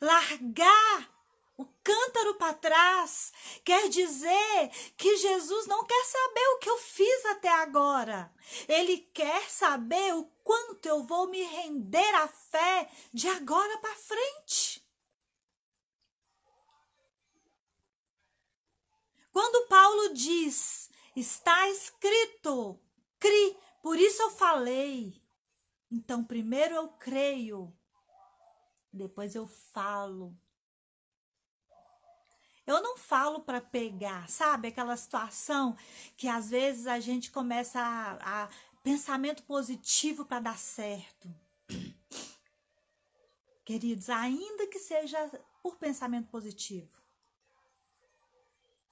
[0.00, 1.15] Largar
[1.86, 3.32] cântaro para trás
[3.64, 8.32] quer dizer que Jesus não quer saber o que eu fiz até agora.
[8.68, 14.84] Ele quer saber o quanto eu vou me render à fé de agora para frente.
[20.06, 22.80] quando diz, está escrito,
[23.18, 25.22] cri, por isso eu falei.
[25.90, 27.72] Então, primeiro eu creio,
[28.92, 30.36] depois eu falo.
[32.66, 34.68] Eu não falo para pegar, sabe?
[34.68, 35.76] Aquela situação
[36.16, 38.48] que às vezes a gente começa a, a
[38.82, 41.32] pensamento positivo para dar certo.
[43.64, 45.18] Queridos, ainda que seja
[45.62, 47.02] por pensamento positivo.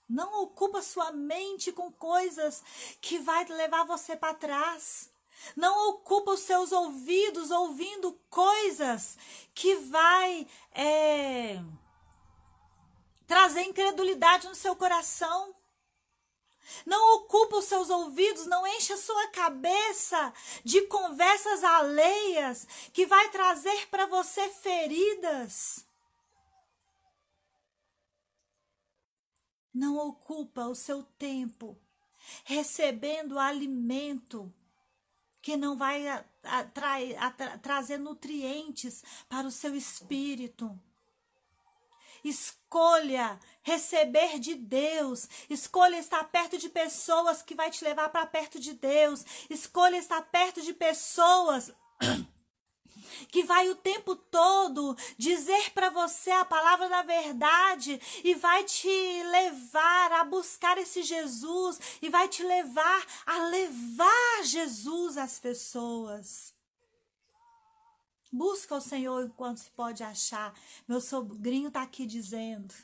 [0.08, 2.62] Não ocupa sua mente com coisas
[3.00, 5.10] que vai levar você para trás.
[5.56, 9.18] Não ocupa os seus ouvidos ouvindo coisas
[9.54, 11.62] que vai é,
[13.26, 15.54] trazer incredulidade no seu coração.
[16.86, 20.32] Não ocupa os seus ouvidos, não enche a sua cabeça
[20.64, 25.84] de conversas alheias que vai trazer para você feridas.
[29.72, 31.78] Não ocupa o seu tempo
[32.44, 34.52] recebendo alimento
[35.42, 36.04] que não vai
[37.60, 40.80] trazer nutrientes para o seu espírito.
[42.24, 45.28] Escolha receber de Deus.
[45.50, 49.24] Escolha estar perto de pessoas que vai te levar para perto de Deus.
[49.50, 51.70] Escolha estar perto de pessoas
[53.28, 59.22] que vai o tempo todo dizer para você a palavra da verdade e vai te
[59.24, 66.53] levar a buscar esse Jesus e vai te levar a levar Jesus às pessoas.
[68.34, 70.52] Busca o Senhor enquanto se pode achar.
[70.88, 72.74] Meu sobrinho está aqui dizendo.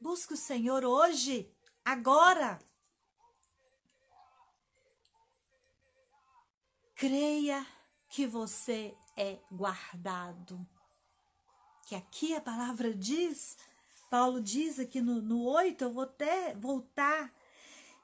[0.00, 1.52] Busca o Senhor hoje,
[1.84, 2.58] agora.
[6.94, 7.66] Creia
[8.08, 10.66] que você é guardado.
[11.84, 13.58] Que aqui a palavra diz,
[14.08, 17.30] Paulo diz aqui no, no 8, eu vou até voltar,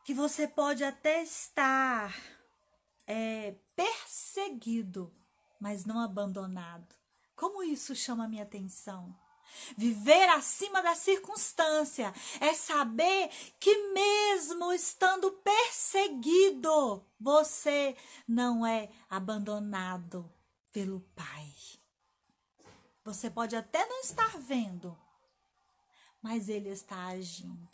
[0.04, 2.14] que você pode até estar
[3.06, 5.10] é, perseguido
[5.60, 6.94] mas não abandonado.
[7.34, 9.14] Como isso chama minha atenção?
[9.76, 13.28] Viver acima da circunstância é saber
[13.60, 17.96] que, mesmo estando perseguido, você
[18.26, 20.30] não é abandonado
[20.72, 21.52] pelo Pai.
[23.04, 24.98] Você pode até não estar vendo,
[26.20, 27.68] mas Ele está agindo.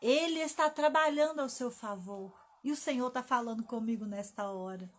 [0.00, 2.32] Ele está trabalhando ao seu favor.
[2.64, 4.90] E o Senhor está falando comigo nesta hora.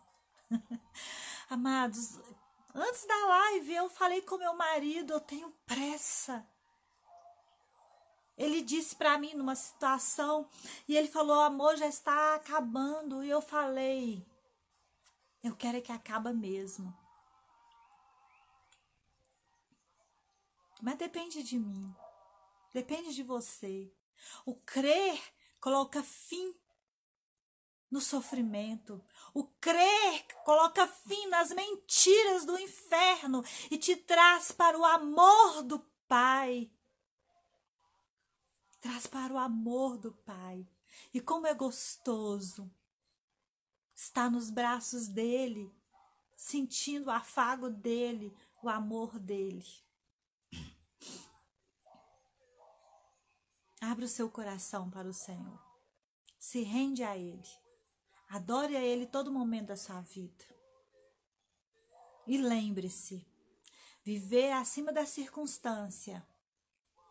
[1.49, 2.19] Amados,
[2.73, 6.47] antes da live eu falei com meu marido, eu tenho pressa.
[8.37, 10.49] Ele disse para mim numa situação
[10.87, 13.23] e ele falou: "Amor, já está acabando".
[13.23, 14.25] E eu falei:
[15.43, 16.93] "Eu quero é que acaba mesmo".
[20.81, 21.95] Mas depende de mim.
[22.73, 23.89] Depende de você.
[24.45, 25.17] O crer
[25.61, 26.53] coloca fim
[27.89, 29.01] no sofrimento.
[29.33, 35.79] O crer coloca fim nas mentiras do inferno e te traz para o amor do
[36.07, 36.71] Pai.
[38.79, 40.67] Traz para o amor do Pai.
[41.13, 42.71] E como é gostoso
[43.93, 45.73] estar nos braços dele,
[46.35, 49.65] sentindo o afago dele, o amor dele.
[53.81, 55.59] Abra o seu coração para o Senhor.
[56.37, 57.62] Se rende a Ele.
[58.29, 60.45] Adore a Ele todo momento da sua vida.
[62.25, 63.25] E lembre-se:
[64.03, 66.25] viver acima da circunstância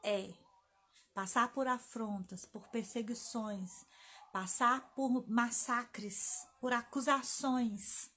[0.02, 0.32] é
[1.14, 3.84] passar por afrontas, por perseguições,
[4.32, 8.10] passar por massacres, por acusações,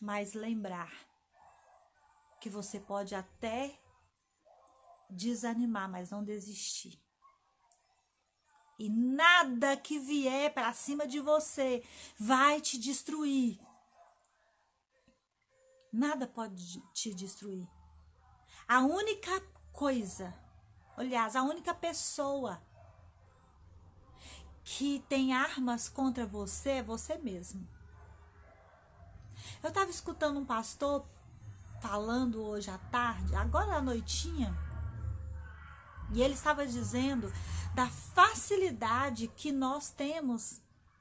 [0.00, 0.92] mas lembrar
[2.40, 3.78] que você pode até
[5.10, 7.03] desanimar, mas não desistir.
[8.78, 11.82] E nada que vier para cima de você
[12.18, 13.60] vai te destruir.
[15.92, 17.68] Nada pode te destruir.
[18.66, 19.40] A única
[19.72, 20.34] coisa,
[20.96, 22.60] aliás, a única pessoa
[24.64, 27.68] que tem armas contra você é você mesmo.
[29.62, 31.06] Eu estava escutando um pastor
[31.80, 34.56] falando hoje à tarde, agora à noitinha,
[36.12, 37.32] e ele estava dizendo
[37.74, 40.60] da facilidade que nós temos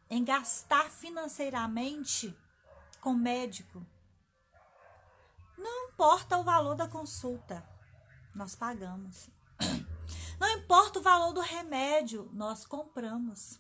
[0.10, 2.36] em gastar financeiramente
[3.02, 3.86] com médico.
[5.58, 7.68] Não importa o valor da consulta,
[8.34, 9.30] nós pagamos.
[10.40, 13.60] Não importa o valor do remédio, nós compramos.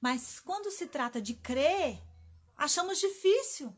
[0.00, 2.02] Mas quando se trata de crer,
[2.56, 3.76] achamos difícil.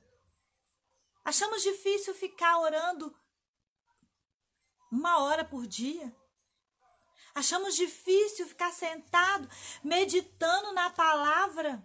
[1.25, 3.15] Achamos difícil ficar orando
[4.93, 6.15] uma hora por dia,
[7.35, 9.49] Achamos difícil ficar sentado,
[9.83, 11.83] meditando na palavra.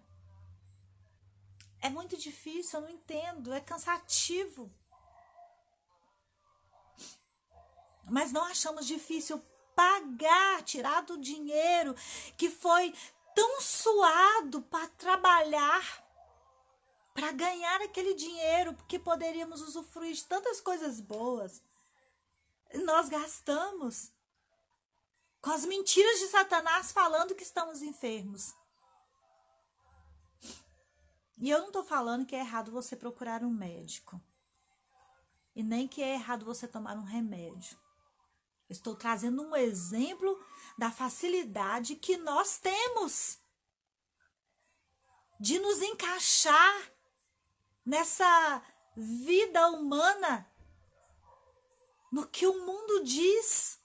[1.79, 4.69] É muito difícil, eu não entendo, é cansativo.
[8.09, 9.41] Mas não achamos difícil
[9.75, 11.95] pagar, tirar do dinheiro
[12.35, 12.93] que foi
[13.33, 16.03] tão suado para trabalhar,
[17.13, 21.61] para ganhar aquele dinheiro, porque poderíamos usufruir de tantas coisas boas.
[22.73, 24.11] Nós gastamos
[25.41, 28.53] com as mentiras de Satanás falando que estamos enfermos.
[31.37, 34.21] E eu não estou falando que é errado você procurar um médico.
[35.55, 37.77] E nem que é errado você tomar um remédio.
[38.69, 40.37] Estou trazendo um exemplo
[40.77, 43.39] da facilidade que nós temos
[45.39, 46.91] de nos encaixar
[47.85, 48.61] nessa
[48.95, 50.51] vida humana,
[52.11, 53.79] no que o mundo diz.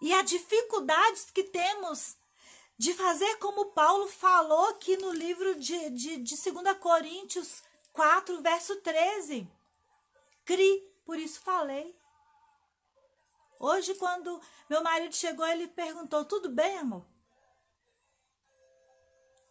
[0.00, 2.16] E a dificuldades que temos
[2.76, 7.62] de fazer como Paulo falou aqui no livro de, de, de 2 Coríntios
[7.92, 9.48] 4, verso 13.
[10.44, 11.96] Cri, por isso falei.
[13.60, 17.06] Hoje, quando meu marido chegou, ele perguntou: Tudo bem, amor?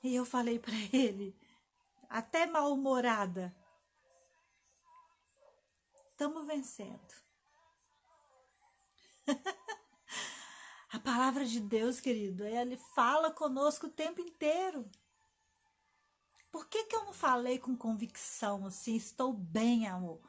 [0.03, 1.33] E eu falei para ele,
[2.09, 3.55] até mal-humorada:
[6.21, 7.15] Estamos vencendo.
[10.93, 14.87] A palavra de Deus, querido, ele fala conosco o tempo inteiro.
[16.51, 18.95] Por que, que eu não falei com convicção assim?
[18.95, 20.21] Estou bem, amor.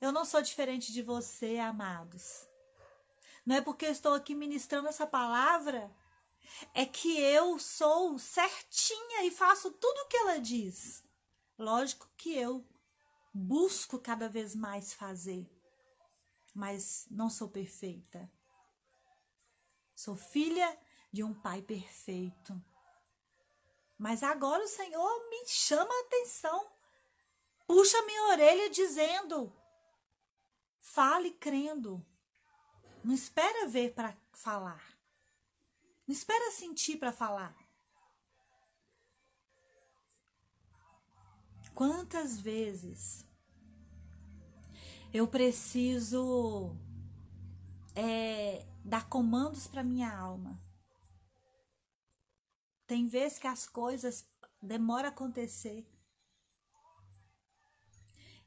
[0.00, 2.48] Eu não sou diferente de você, amados.
[3.46, 5.88] Não é porque eu estou aqui ministrando essa palavra,
[6.74, 11.04] é que eu sou certinha e faço tudo o que ela diz.
[11.56, 12.66] Lógico que eu
[13.34, 15.50] busco cada vez mais fazer,
[16.54, 18.30] mas não sou perfeita.
[19.92, 20.78] Sou filha
[21.12, 22.62] de um pai perfeito.
[23.98, 26.72] Mas agora o Senhor me chama a atenção,
[27.66, 29.52] puxa minha orelha dizendo:
[30.78, 32.04] Fale crendo.
[33.02, 34.96] Não espera ver para falar.
[36.06, 37.63] Não espera sentir para falar.
[41.74, 43.26] Quantas vezes
[45.12, 46.76] eu preciso
[47.94, 50.60] é, dar comandos para minha alma?
[52.86, 54.26] Tem vezes que as coisas
[54.62, 55.86] demoram a acontecer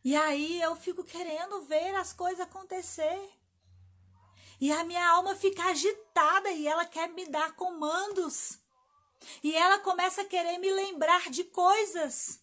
[0.08, 3.30] e aí eu fico querendo ver as coisas acontecer.
[4.58, 8.58] E a minha alma fica agitada e ela quer me dar comandos.
[9.44, 12.42] E ela começa a querer me lembrar de coisas.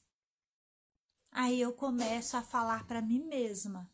[1.37, 3.91] Aí eu começo a falar para mim mesma: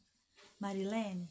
[0.59, 1.27] Marilene,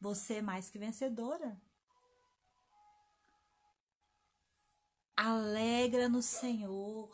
[0.00, 1.60] você é mais que vencedora.
[5.14, 7.10] Alegra no Senhor.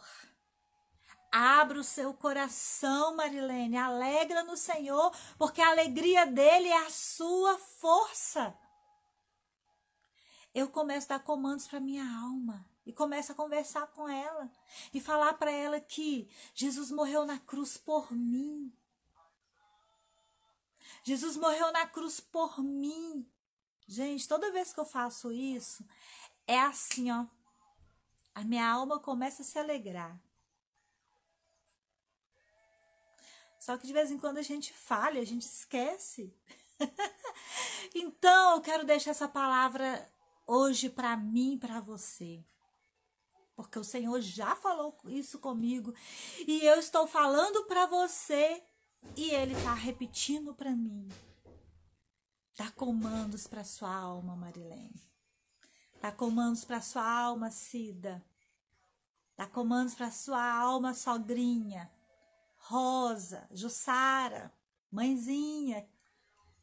[1.32, 3.76] Abra o seu coração, Marilene.
[3.76, 8.56] Alegra no Senhor, porque a alegria dele é a sua força.
[10.54, 14.50] Eu começo a dar comandos para minha alma e começo a conversar com ela
[14.92, 18.72] e falar para ela que Jesus morreu na cruz por mim.
[21.04, 23.26] Jesus morreu na cruz por mim.
[23.86, 25.84] Gente, toda vez que eu faço isso,
[26.46, 27.26] é assim, ó.
[28.34, 30.18] A minha alma começa a se alegrar.
[33.58, 36.34] Só que de vez em quando a gente falha, a gente esquece.
[37.94, 40.10] então, eu quero deixar essa palavra
[40.46, 42.42] hoje para mim, para você.
[43.62, 45.94] Porque o Senhor já falou isso comigo
[46.46, 48.62] e eu estou falando para você
[49.16, 51.08] e ele está repetindo para mim.
[52.56, 55.08] Dá comandos para sua alma, Marilene.
[56.00, 58.24] Dá comandos para sua alma, Cida.
[59.36, 61.90] Dá comandos para sua alma, sogrinha.
[62.58, 64.52] Rosa, Jussara,
[64.90, 65.88] mãezinha,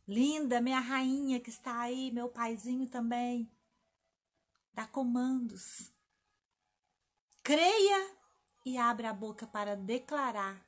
[0.07, 3.51] linda, minha rainha que está aí, meu paizinho também.
[4.73, 5.91] Dá comandos.
[7.47, 8.13] Creia
[8.65, 10.61] e abra a boca para declarar.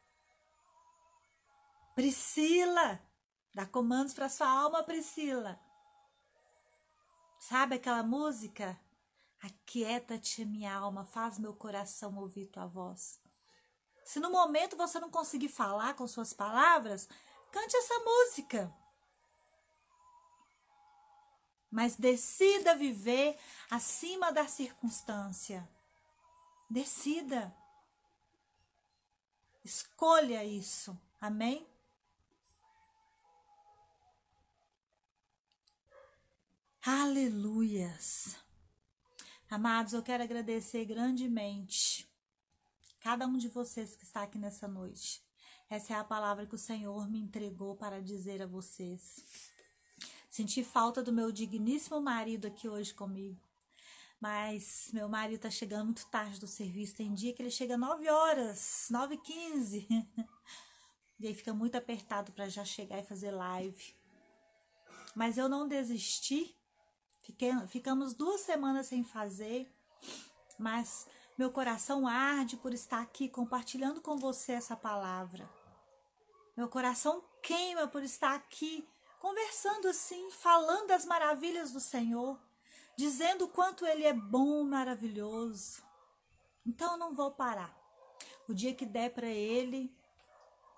[1.93, 3.03] Priscila,
[3.53, 5.59] dá comandos para sua alma, Priscila.
[7.38, 8.80] Sabe aquela música?
[9.41, 13.19] Aquieta-te, minha alma, faz meu coração ouvir tua voz.
[14.05, 17.09] Se no momento você não conseguir falar com suas palavras,
[17.51, 18.73] cante essa música.
[21.69, 23.38] Mas decida viver
[23.69, 25.69] acima da circunstância.
[26.70, 27.55] Decida.
[29.63, 30.97] Escolha isso.
[31.20, 31.67] Amém?
[36.82, 38.38] Aleluias.
[39.49, 42.07] Amados, eu quero agradecer grandemente
[42.99, 45.24] cada um de vocês que está aqui nessa noite.
[45.70, 49.51] Essa é a palavra que o Senhor me entregou para dizer a vocês.
[50.30, 53.49] Senti falta do meu digníssimo marido aqui hoje comigo.
[54.20, 56.95] Mas meu marido está chegando muito tarde do serviço.
[56.95, 59.88] Tem dia que ele chega 9 horas, 9 h 15.
[61.22, 63.93] E aí fica muito apertado para já chegar e fazer live.
[65.13, 66.55] Mas eu não desisti.
[67.24, 69.70] Fiquei, ficamos duas semanas sem fazer.
[70.57, 71.07] Mas
[71.38, 75.49] meu coração arde por estar aqui compartilhando com você essa palavra.
[76.55, 78.88] Meu coração queima por estar aqui
[79.20, 82.39] conversando assim, falando das maravilhas do Senhor,
[83.00, 85.82] dizendo o quanto Ele é bom, maravilhoso.
[86.66, 87.74] Então eu não vou parar.
[88.45, 89.89] O dia que der para Ele,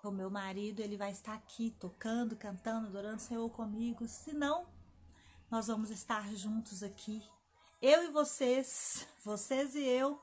[0.04, 4.06] o meu marido, ele vai estar aqui tocando, cantando, adorando o Senhor comigo.
[4.06, 4.68] Se não,
[5.50, 7.20] nós vamos estar juntos aqui.
[7.80, 10.16] Eu e vocês, vocês e eu,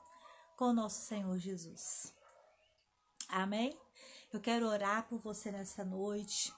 [0.56, 2.14] com o nosso Senhor Jesus.
[3.28, 3.78] Amém?
[4.32, 6.50] Eu quero orar por você nessa noite.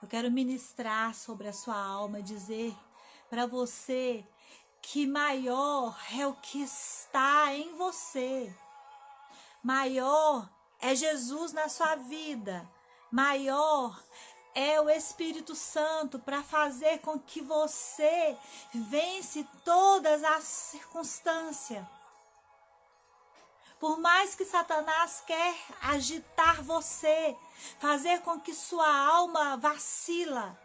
[0.00, 2.74] Eu quero ministrar sobre a sua alma, dizer
[3.28, 4.26] para você
[4.90, 8.54] que maior é o que está em você.
[9.62, 10.48] Maior
[10.80, 12.66] é Jesus na sua vida.
[13.10, 14.02] Maior
[14.54, 18.34] é o Espírito Santo para fazer com que você
[18.72, 21.86] vence todas as circunstâncias.
[23.78, 27.36] Por mais que Satanás quer agitar você,
[27.78, 30.58] fazer com que sua alma vacila,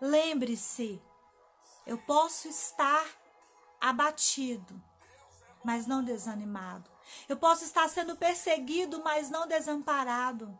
[0.00, 1.00] lembre-se,
[1.86, 3.17] eu posso estar
[3.80, 4.80] abatido,
[5.64, 6.90] mas não desanimado.
[7.28, 10.58] Eu posso estar sendo perseguido, mas não desamparado.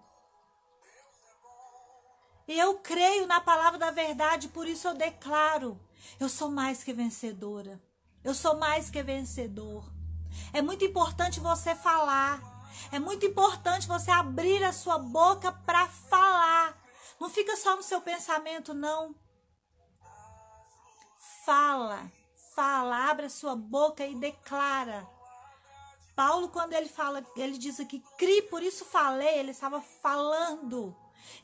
[2.46, 5.78] Eu creio na palavra da verdade, por isso eu declaro:
[6.18, 7.80] eu sou mais que vencedora.
[8.24, 9.84] Eu sou mais que vencedor.
[10.52, 12.40] É muito importante você falar.
[12.92, 16.76] É muito importante você abrir a sua boca para falar.
[17.20, 19.14] Não fica só no seu pensamento, não.
[21.44, 22.10] Fala,
[22.58, 25.08] fala, abre a sua boca e declara.
[26.16, 30.92] Paulo, quando ele fala, ele diz aqui, cri, por isso falei, ele estava falando.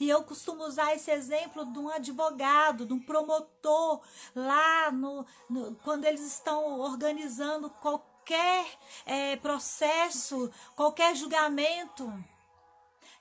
[0.01, 4.01] E eu costumo usar esse exemplo de um advogado, de um promotor,
[4.35, 8.67] lá no, no quando eles estão organizando qualquer
[9.07, 12.13] é, processo, qualquer julgamento.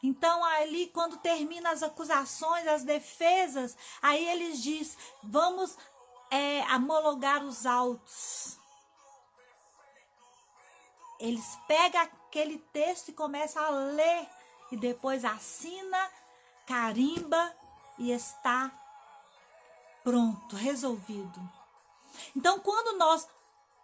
[0.01, 5.77] Então, ali, quando termina as acusações, as defesas, aí eles diz: vamos
[6.33, 8.57] é, homologar os autos
[11.23, 14.27] eles pegam aquele texto e começam a ler
[14.73, 16.11] e depois assina,
[16.67, 17.55] carimba
[17.97, 18.69] e está
[20.03, 21.39] pronto, resolvido.
[22.35, 23.25] Então, quando nós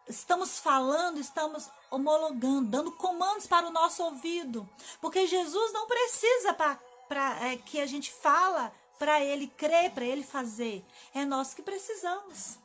[0.05, 4.67] estamos falando, estamos homologando, dando comandos para o nosso ouvido,
[4.99, 10.23] porque Jesus não precisa para é, que a gente fala para ele crer, para ele
[10.23, 10.85] fazer,
[11.15, 12.59] é nós que precisamos.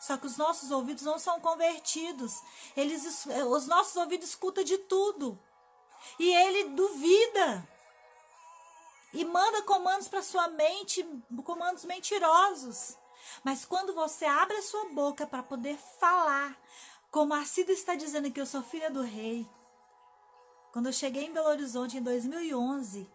[0.00, 2.42] Só que os nossos ouvidos não são convertidos.
[2.76, 5.38] Eles, os nossos ouvidos escutam de tudo.
[6.18, 7.68] E ele duvida.
[9.12, 11.02] E manda comandos para sua mente,
[11.44, 12.96] comandos mentirosos.
[13.42, 16.56] Mas quando você abre a sua boca para poder falar,
[17.10, 19.46] como a Cida está dizendo que eu sou filha do rei.
[20.72, 23.10] Quando eu cheguei em Belo Horizonte em 2011,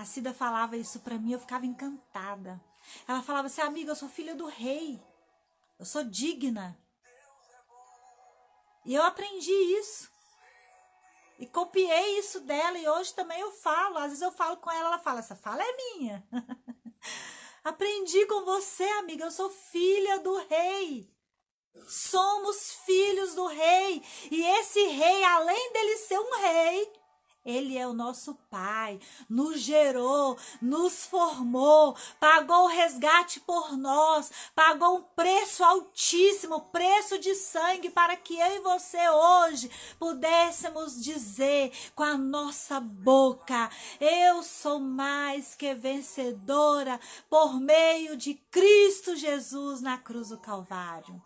[0.00, 2.58] a Cida falava isso para mim, eu ficava encantada.
[3.06, 4.98] Ela falava assim: "Amiga, eu sou filha do rei".
[5.78, 6.78] Eu sou digna.
[8.84, 10.10] E eu aprendi isso.
[11.38, 13.98] E copiei isso dela e hoje também eu falo.
[13.98, 16.26] Às vezes eu falo com ela, ela fala: essa fala é minha.
[17.64, 19.24] aprendi com você, amiga.
[19.24, 21.10] Eu sou filha do rei.
[21.86, 24.02] Somos filhos do rei.
[24.30, 26.92] E esse rei, além dele ser um rei,
[27.50, 28.98] ele é o nosso Pai,
[29.28, 37.34] nos gerou, nos formou, pagou o resgate por nós, pagou um preço altíssimo, preço de
[37.34, 43.70] sangue, para que eu e você hoje pudéssemos dizer com a nossa boca:
[44.00, 46.98] Eu sou mais que vencedora
[47.28, 51.22] por meio de Cristo Jesus na cruz do Calvário.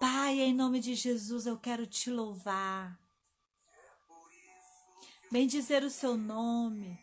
[0.00, 3.01] Pai, em nome de Jesus, eu quero te louvar
[5.32, 7.00] bendizer o seu nome.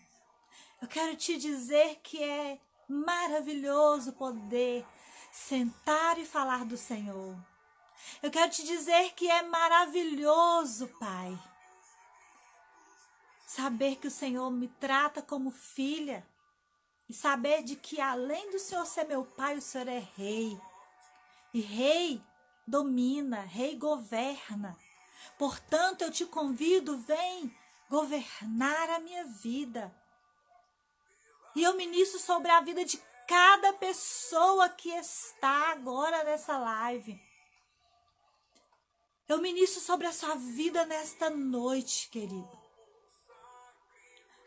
[0.79, 4.85] Eu quero te dizer que é maravilhoso poder
[5.31, 7.35] sentar e falar do Senhor.
[8.21, 11.37] Eu quero te dizer que é maravilhoso, Pai,
[13.47, 16.23] saber que o Senhor me trata como filha
[17.09, 20.55] e saber de que além do Senhor ser meu Pai, o Senhor é Rei.
[21.51, 22.21] E rei
[22.67, 24.77] domina, rei governa.
[25.35, 27.51] Portanto, eu te convido, vem
[27.89, 29.93] governar a minha vida.
[31.55, 37.19] E eu ministro sobre a vida de cada pessoa que está agora nessa live.
[39.27, 42.59] Eu ministro sobre a sua vida nesta noite, querido.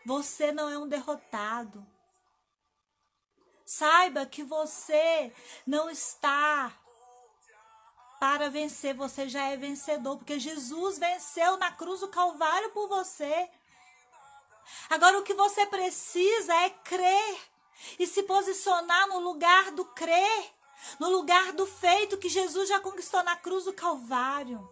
[0.05, 1.87] Você não é um derrotado.
[3.65, 5.33] Saiba que você
[5.67, 6.77] não está
[8.23, 13.51] para vencer, você já é vencedor, porque Jesus venceu na cruz do Calvário por você.
[14.89, 17.41] Agora o que você precisa é crer
[17.99, 20.55] e se posicionar no lugar do crer,
[21.01, 24.71] no lugar do feito que Jesus já conquistou na cruz do Calvário.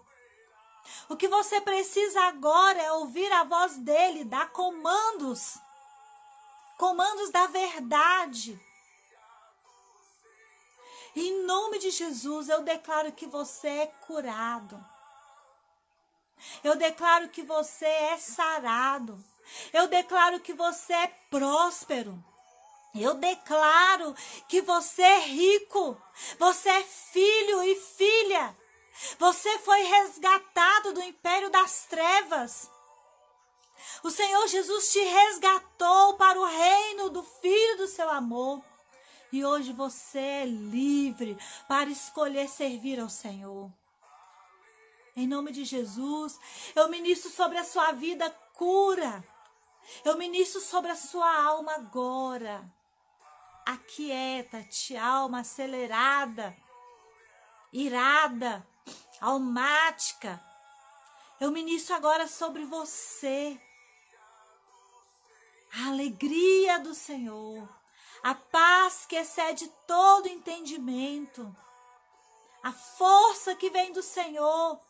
[1.09, 5.59] O que você precisa agora é ouvir a voz dele, dar comandos,
[6.79, 8.70] comandos da verdade.
[11.15, 14.83] Em nome de Jesus, eu declaro que você é curado.
[16.63, 19.23] Eu declaro que você é sarado.
[19.73, 22.23] Eu declaro que você é próspero.
[22.95, 24.15] Eu declaro
[24.49, 26.01] que você é rico.
[26.39, 28.57] Você é filho e filha.
[29.19, 32.71] Você foi resgatado do império das trevas.
[34.03, 38.63] O Senhor Jesus te resgatou para o reino do Filho do seu amor.
[39.33, 43.71] E hoje você é livre para escolher servir ao Senhor.
[45.17, 46.39] Em nome de Jesus,
[46.75, 49.25] eu ministro sobre a sua vida cura.
[50.05, 52.65] Eu ministro sobre a sua alma agora.
[53.65, 56.57] Aquieta-te, alma acelerada,
[57.73, 58.67] irada,
[59.21, 60.43] almática.
[61.41, 63.61] Eu ministro agora sobre você.
[65.73, 67.69] A alegria do Senhor,
[68.23, 71.55] a paz que excede todo entendimento,
[72.63, 74.81] a força que vem do Senhor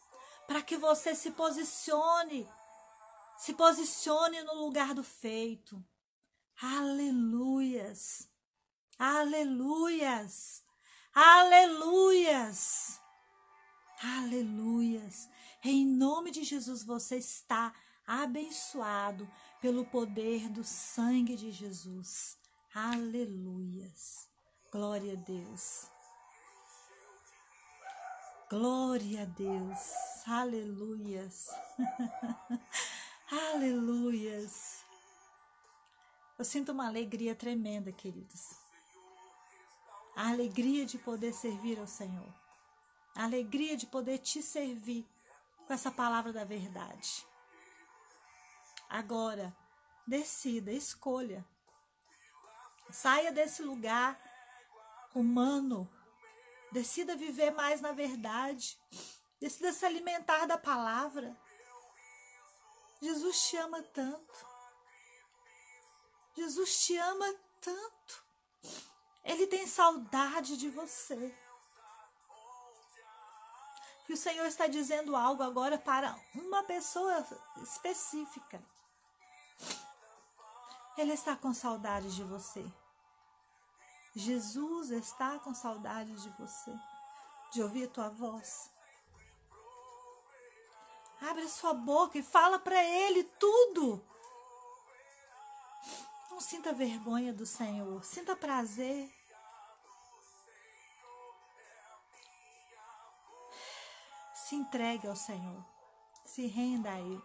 [0.47, 2.49] para que você se posicione
[3.41, 5.83] se posicione no lugar do feito.
[6.61, 8.29] Aleluias.
[8.99, 10.63] Aleluias.
[11.15, 13.01] Aleluias.
[14.03, 15.27] Aleluias.
[15.65, 17.73] Em nome de Jesus você está
[18.07, 19.27] abençoado
[19.59, 22.37] pelo poder do sangue de Jesus.
[22.73, 24.29] Aleluias.
[24.71, 25.91] Glória a Deus.
[28.49, 29.93] Glória a Deus.
[30.25, 31.49] Aleluias.
[33.53, 34.85] Aleluias.
[36.39, 38.55] Eu sinto uma alegria tremenda, queridos.
[40.15, 42.33] A alegria de poder servir ao Senhor.
[43.17, 45.05] A alegria de poder te servir
[45.67, 47.27] com essa palavra da verdade.
[48.89, 49.53] Agora,
[50.07, 51.45] decida, escolha.
[52.91, 54.19] Saia desse lugar
[55.15, 55.91] humano.
[56.73, 58.79] Decida viver mais na verdade.
[59.41, 61.37] Decida se alimentar da palavra.
[63.01, 64.47] Jesus te ama tanto.
[66.37, 68.25] Jesus te ama tanto.
[69.25, 71.35] Ele tem saudade de você.
[74.09, 77.25] E o Senhor está dizendo algo agora para uma pessoa
[77.63, 78.61] específica.
[80.99, 82.65] Ele está com saudade de você.
[84.15, 86.73] Jesus está com saudade de você,
[87.53, 88.71] de ouvir tua voz.
[91.21, 94.05] Abre sua boca e fala para Ele tudo.
[96.31, 99.15] Não sinta vergonha do Senhor, sinta prazer.
[104.35, 105.65] Se entregue ao Senhor,
[106.25, 107.23] se renda a Ele.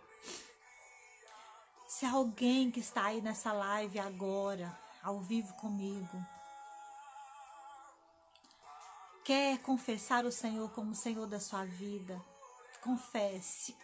[1.88, 6.36] Se alguém que está aí nessa live agora, ao vivo comigo,
[9.26, 12.23] quer confessar o Senhor como Senhor da sua vida,
[12.84, 13.76] confesse.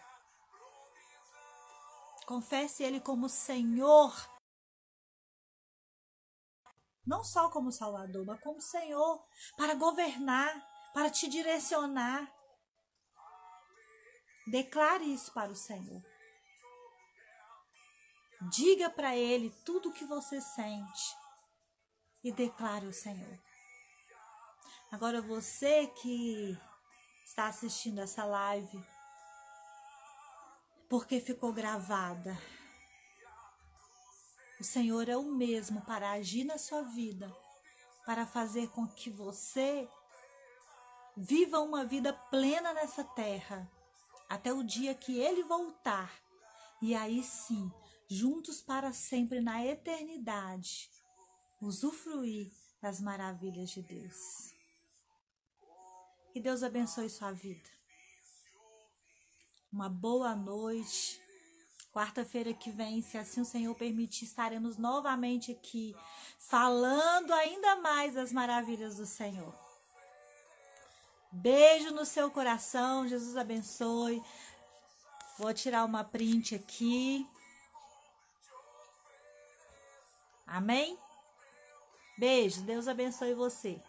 [2.27, 4.13] Confesse Ele como Senhor.
[7.03, 9.25] Não só como Salvador, mas como Senhor,
[9.57, 10.53] para governar,
[10.93, 12.31] para te direcionar.
[14.45, 16.03] Declare isso para o Senhor.
[18.51, 21.15] Diga para Ele tudo o que você sente
[22.23, 23.50] e declare o Senhor.
[24.91, 26.57] Agora você que
[27.23, 28.83] está assistindo essa live,
[30.89, 32.37] porque ficou gravada.
[34.59, 37.33] O Senhor é o mesmo para agir na sua vida,
[38.05, 39.87] para fazer com que você
[41.15, 43.71] viva uma vida plena nessa terra,
[44.27, 46.13] até o dia que Ele voltar.
[46.81, 47.71] E aí sim,
[48.09, 50.91] juntos para sempre na eternidade,
[51.61, 54.60] usufruir das maravilhas de Deus.
[56.31, 57.69] Que Deus abençoe sua vida.
[59.71, 61.21] Uma boa noite.
[61.91, 65.93] Quarta-feira que vem, se assim o Senhor permitir, estaremos novamente aqui
[66.37, 69.53] falando ainda mais das maravilhas do Senhor.
[71.33, 74.23] Beijo no seu coração, Jesus abençoe.
[75.37, 77.27] Vou tirar uma print aqui.
[80.47, 80.97] Amém?
[82.17, 83.81] Beijo, Deus abençoe você.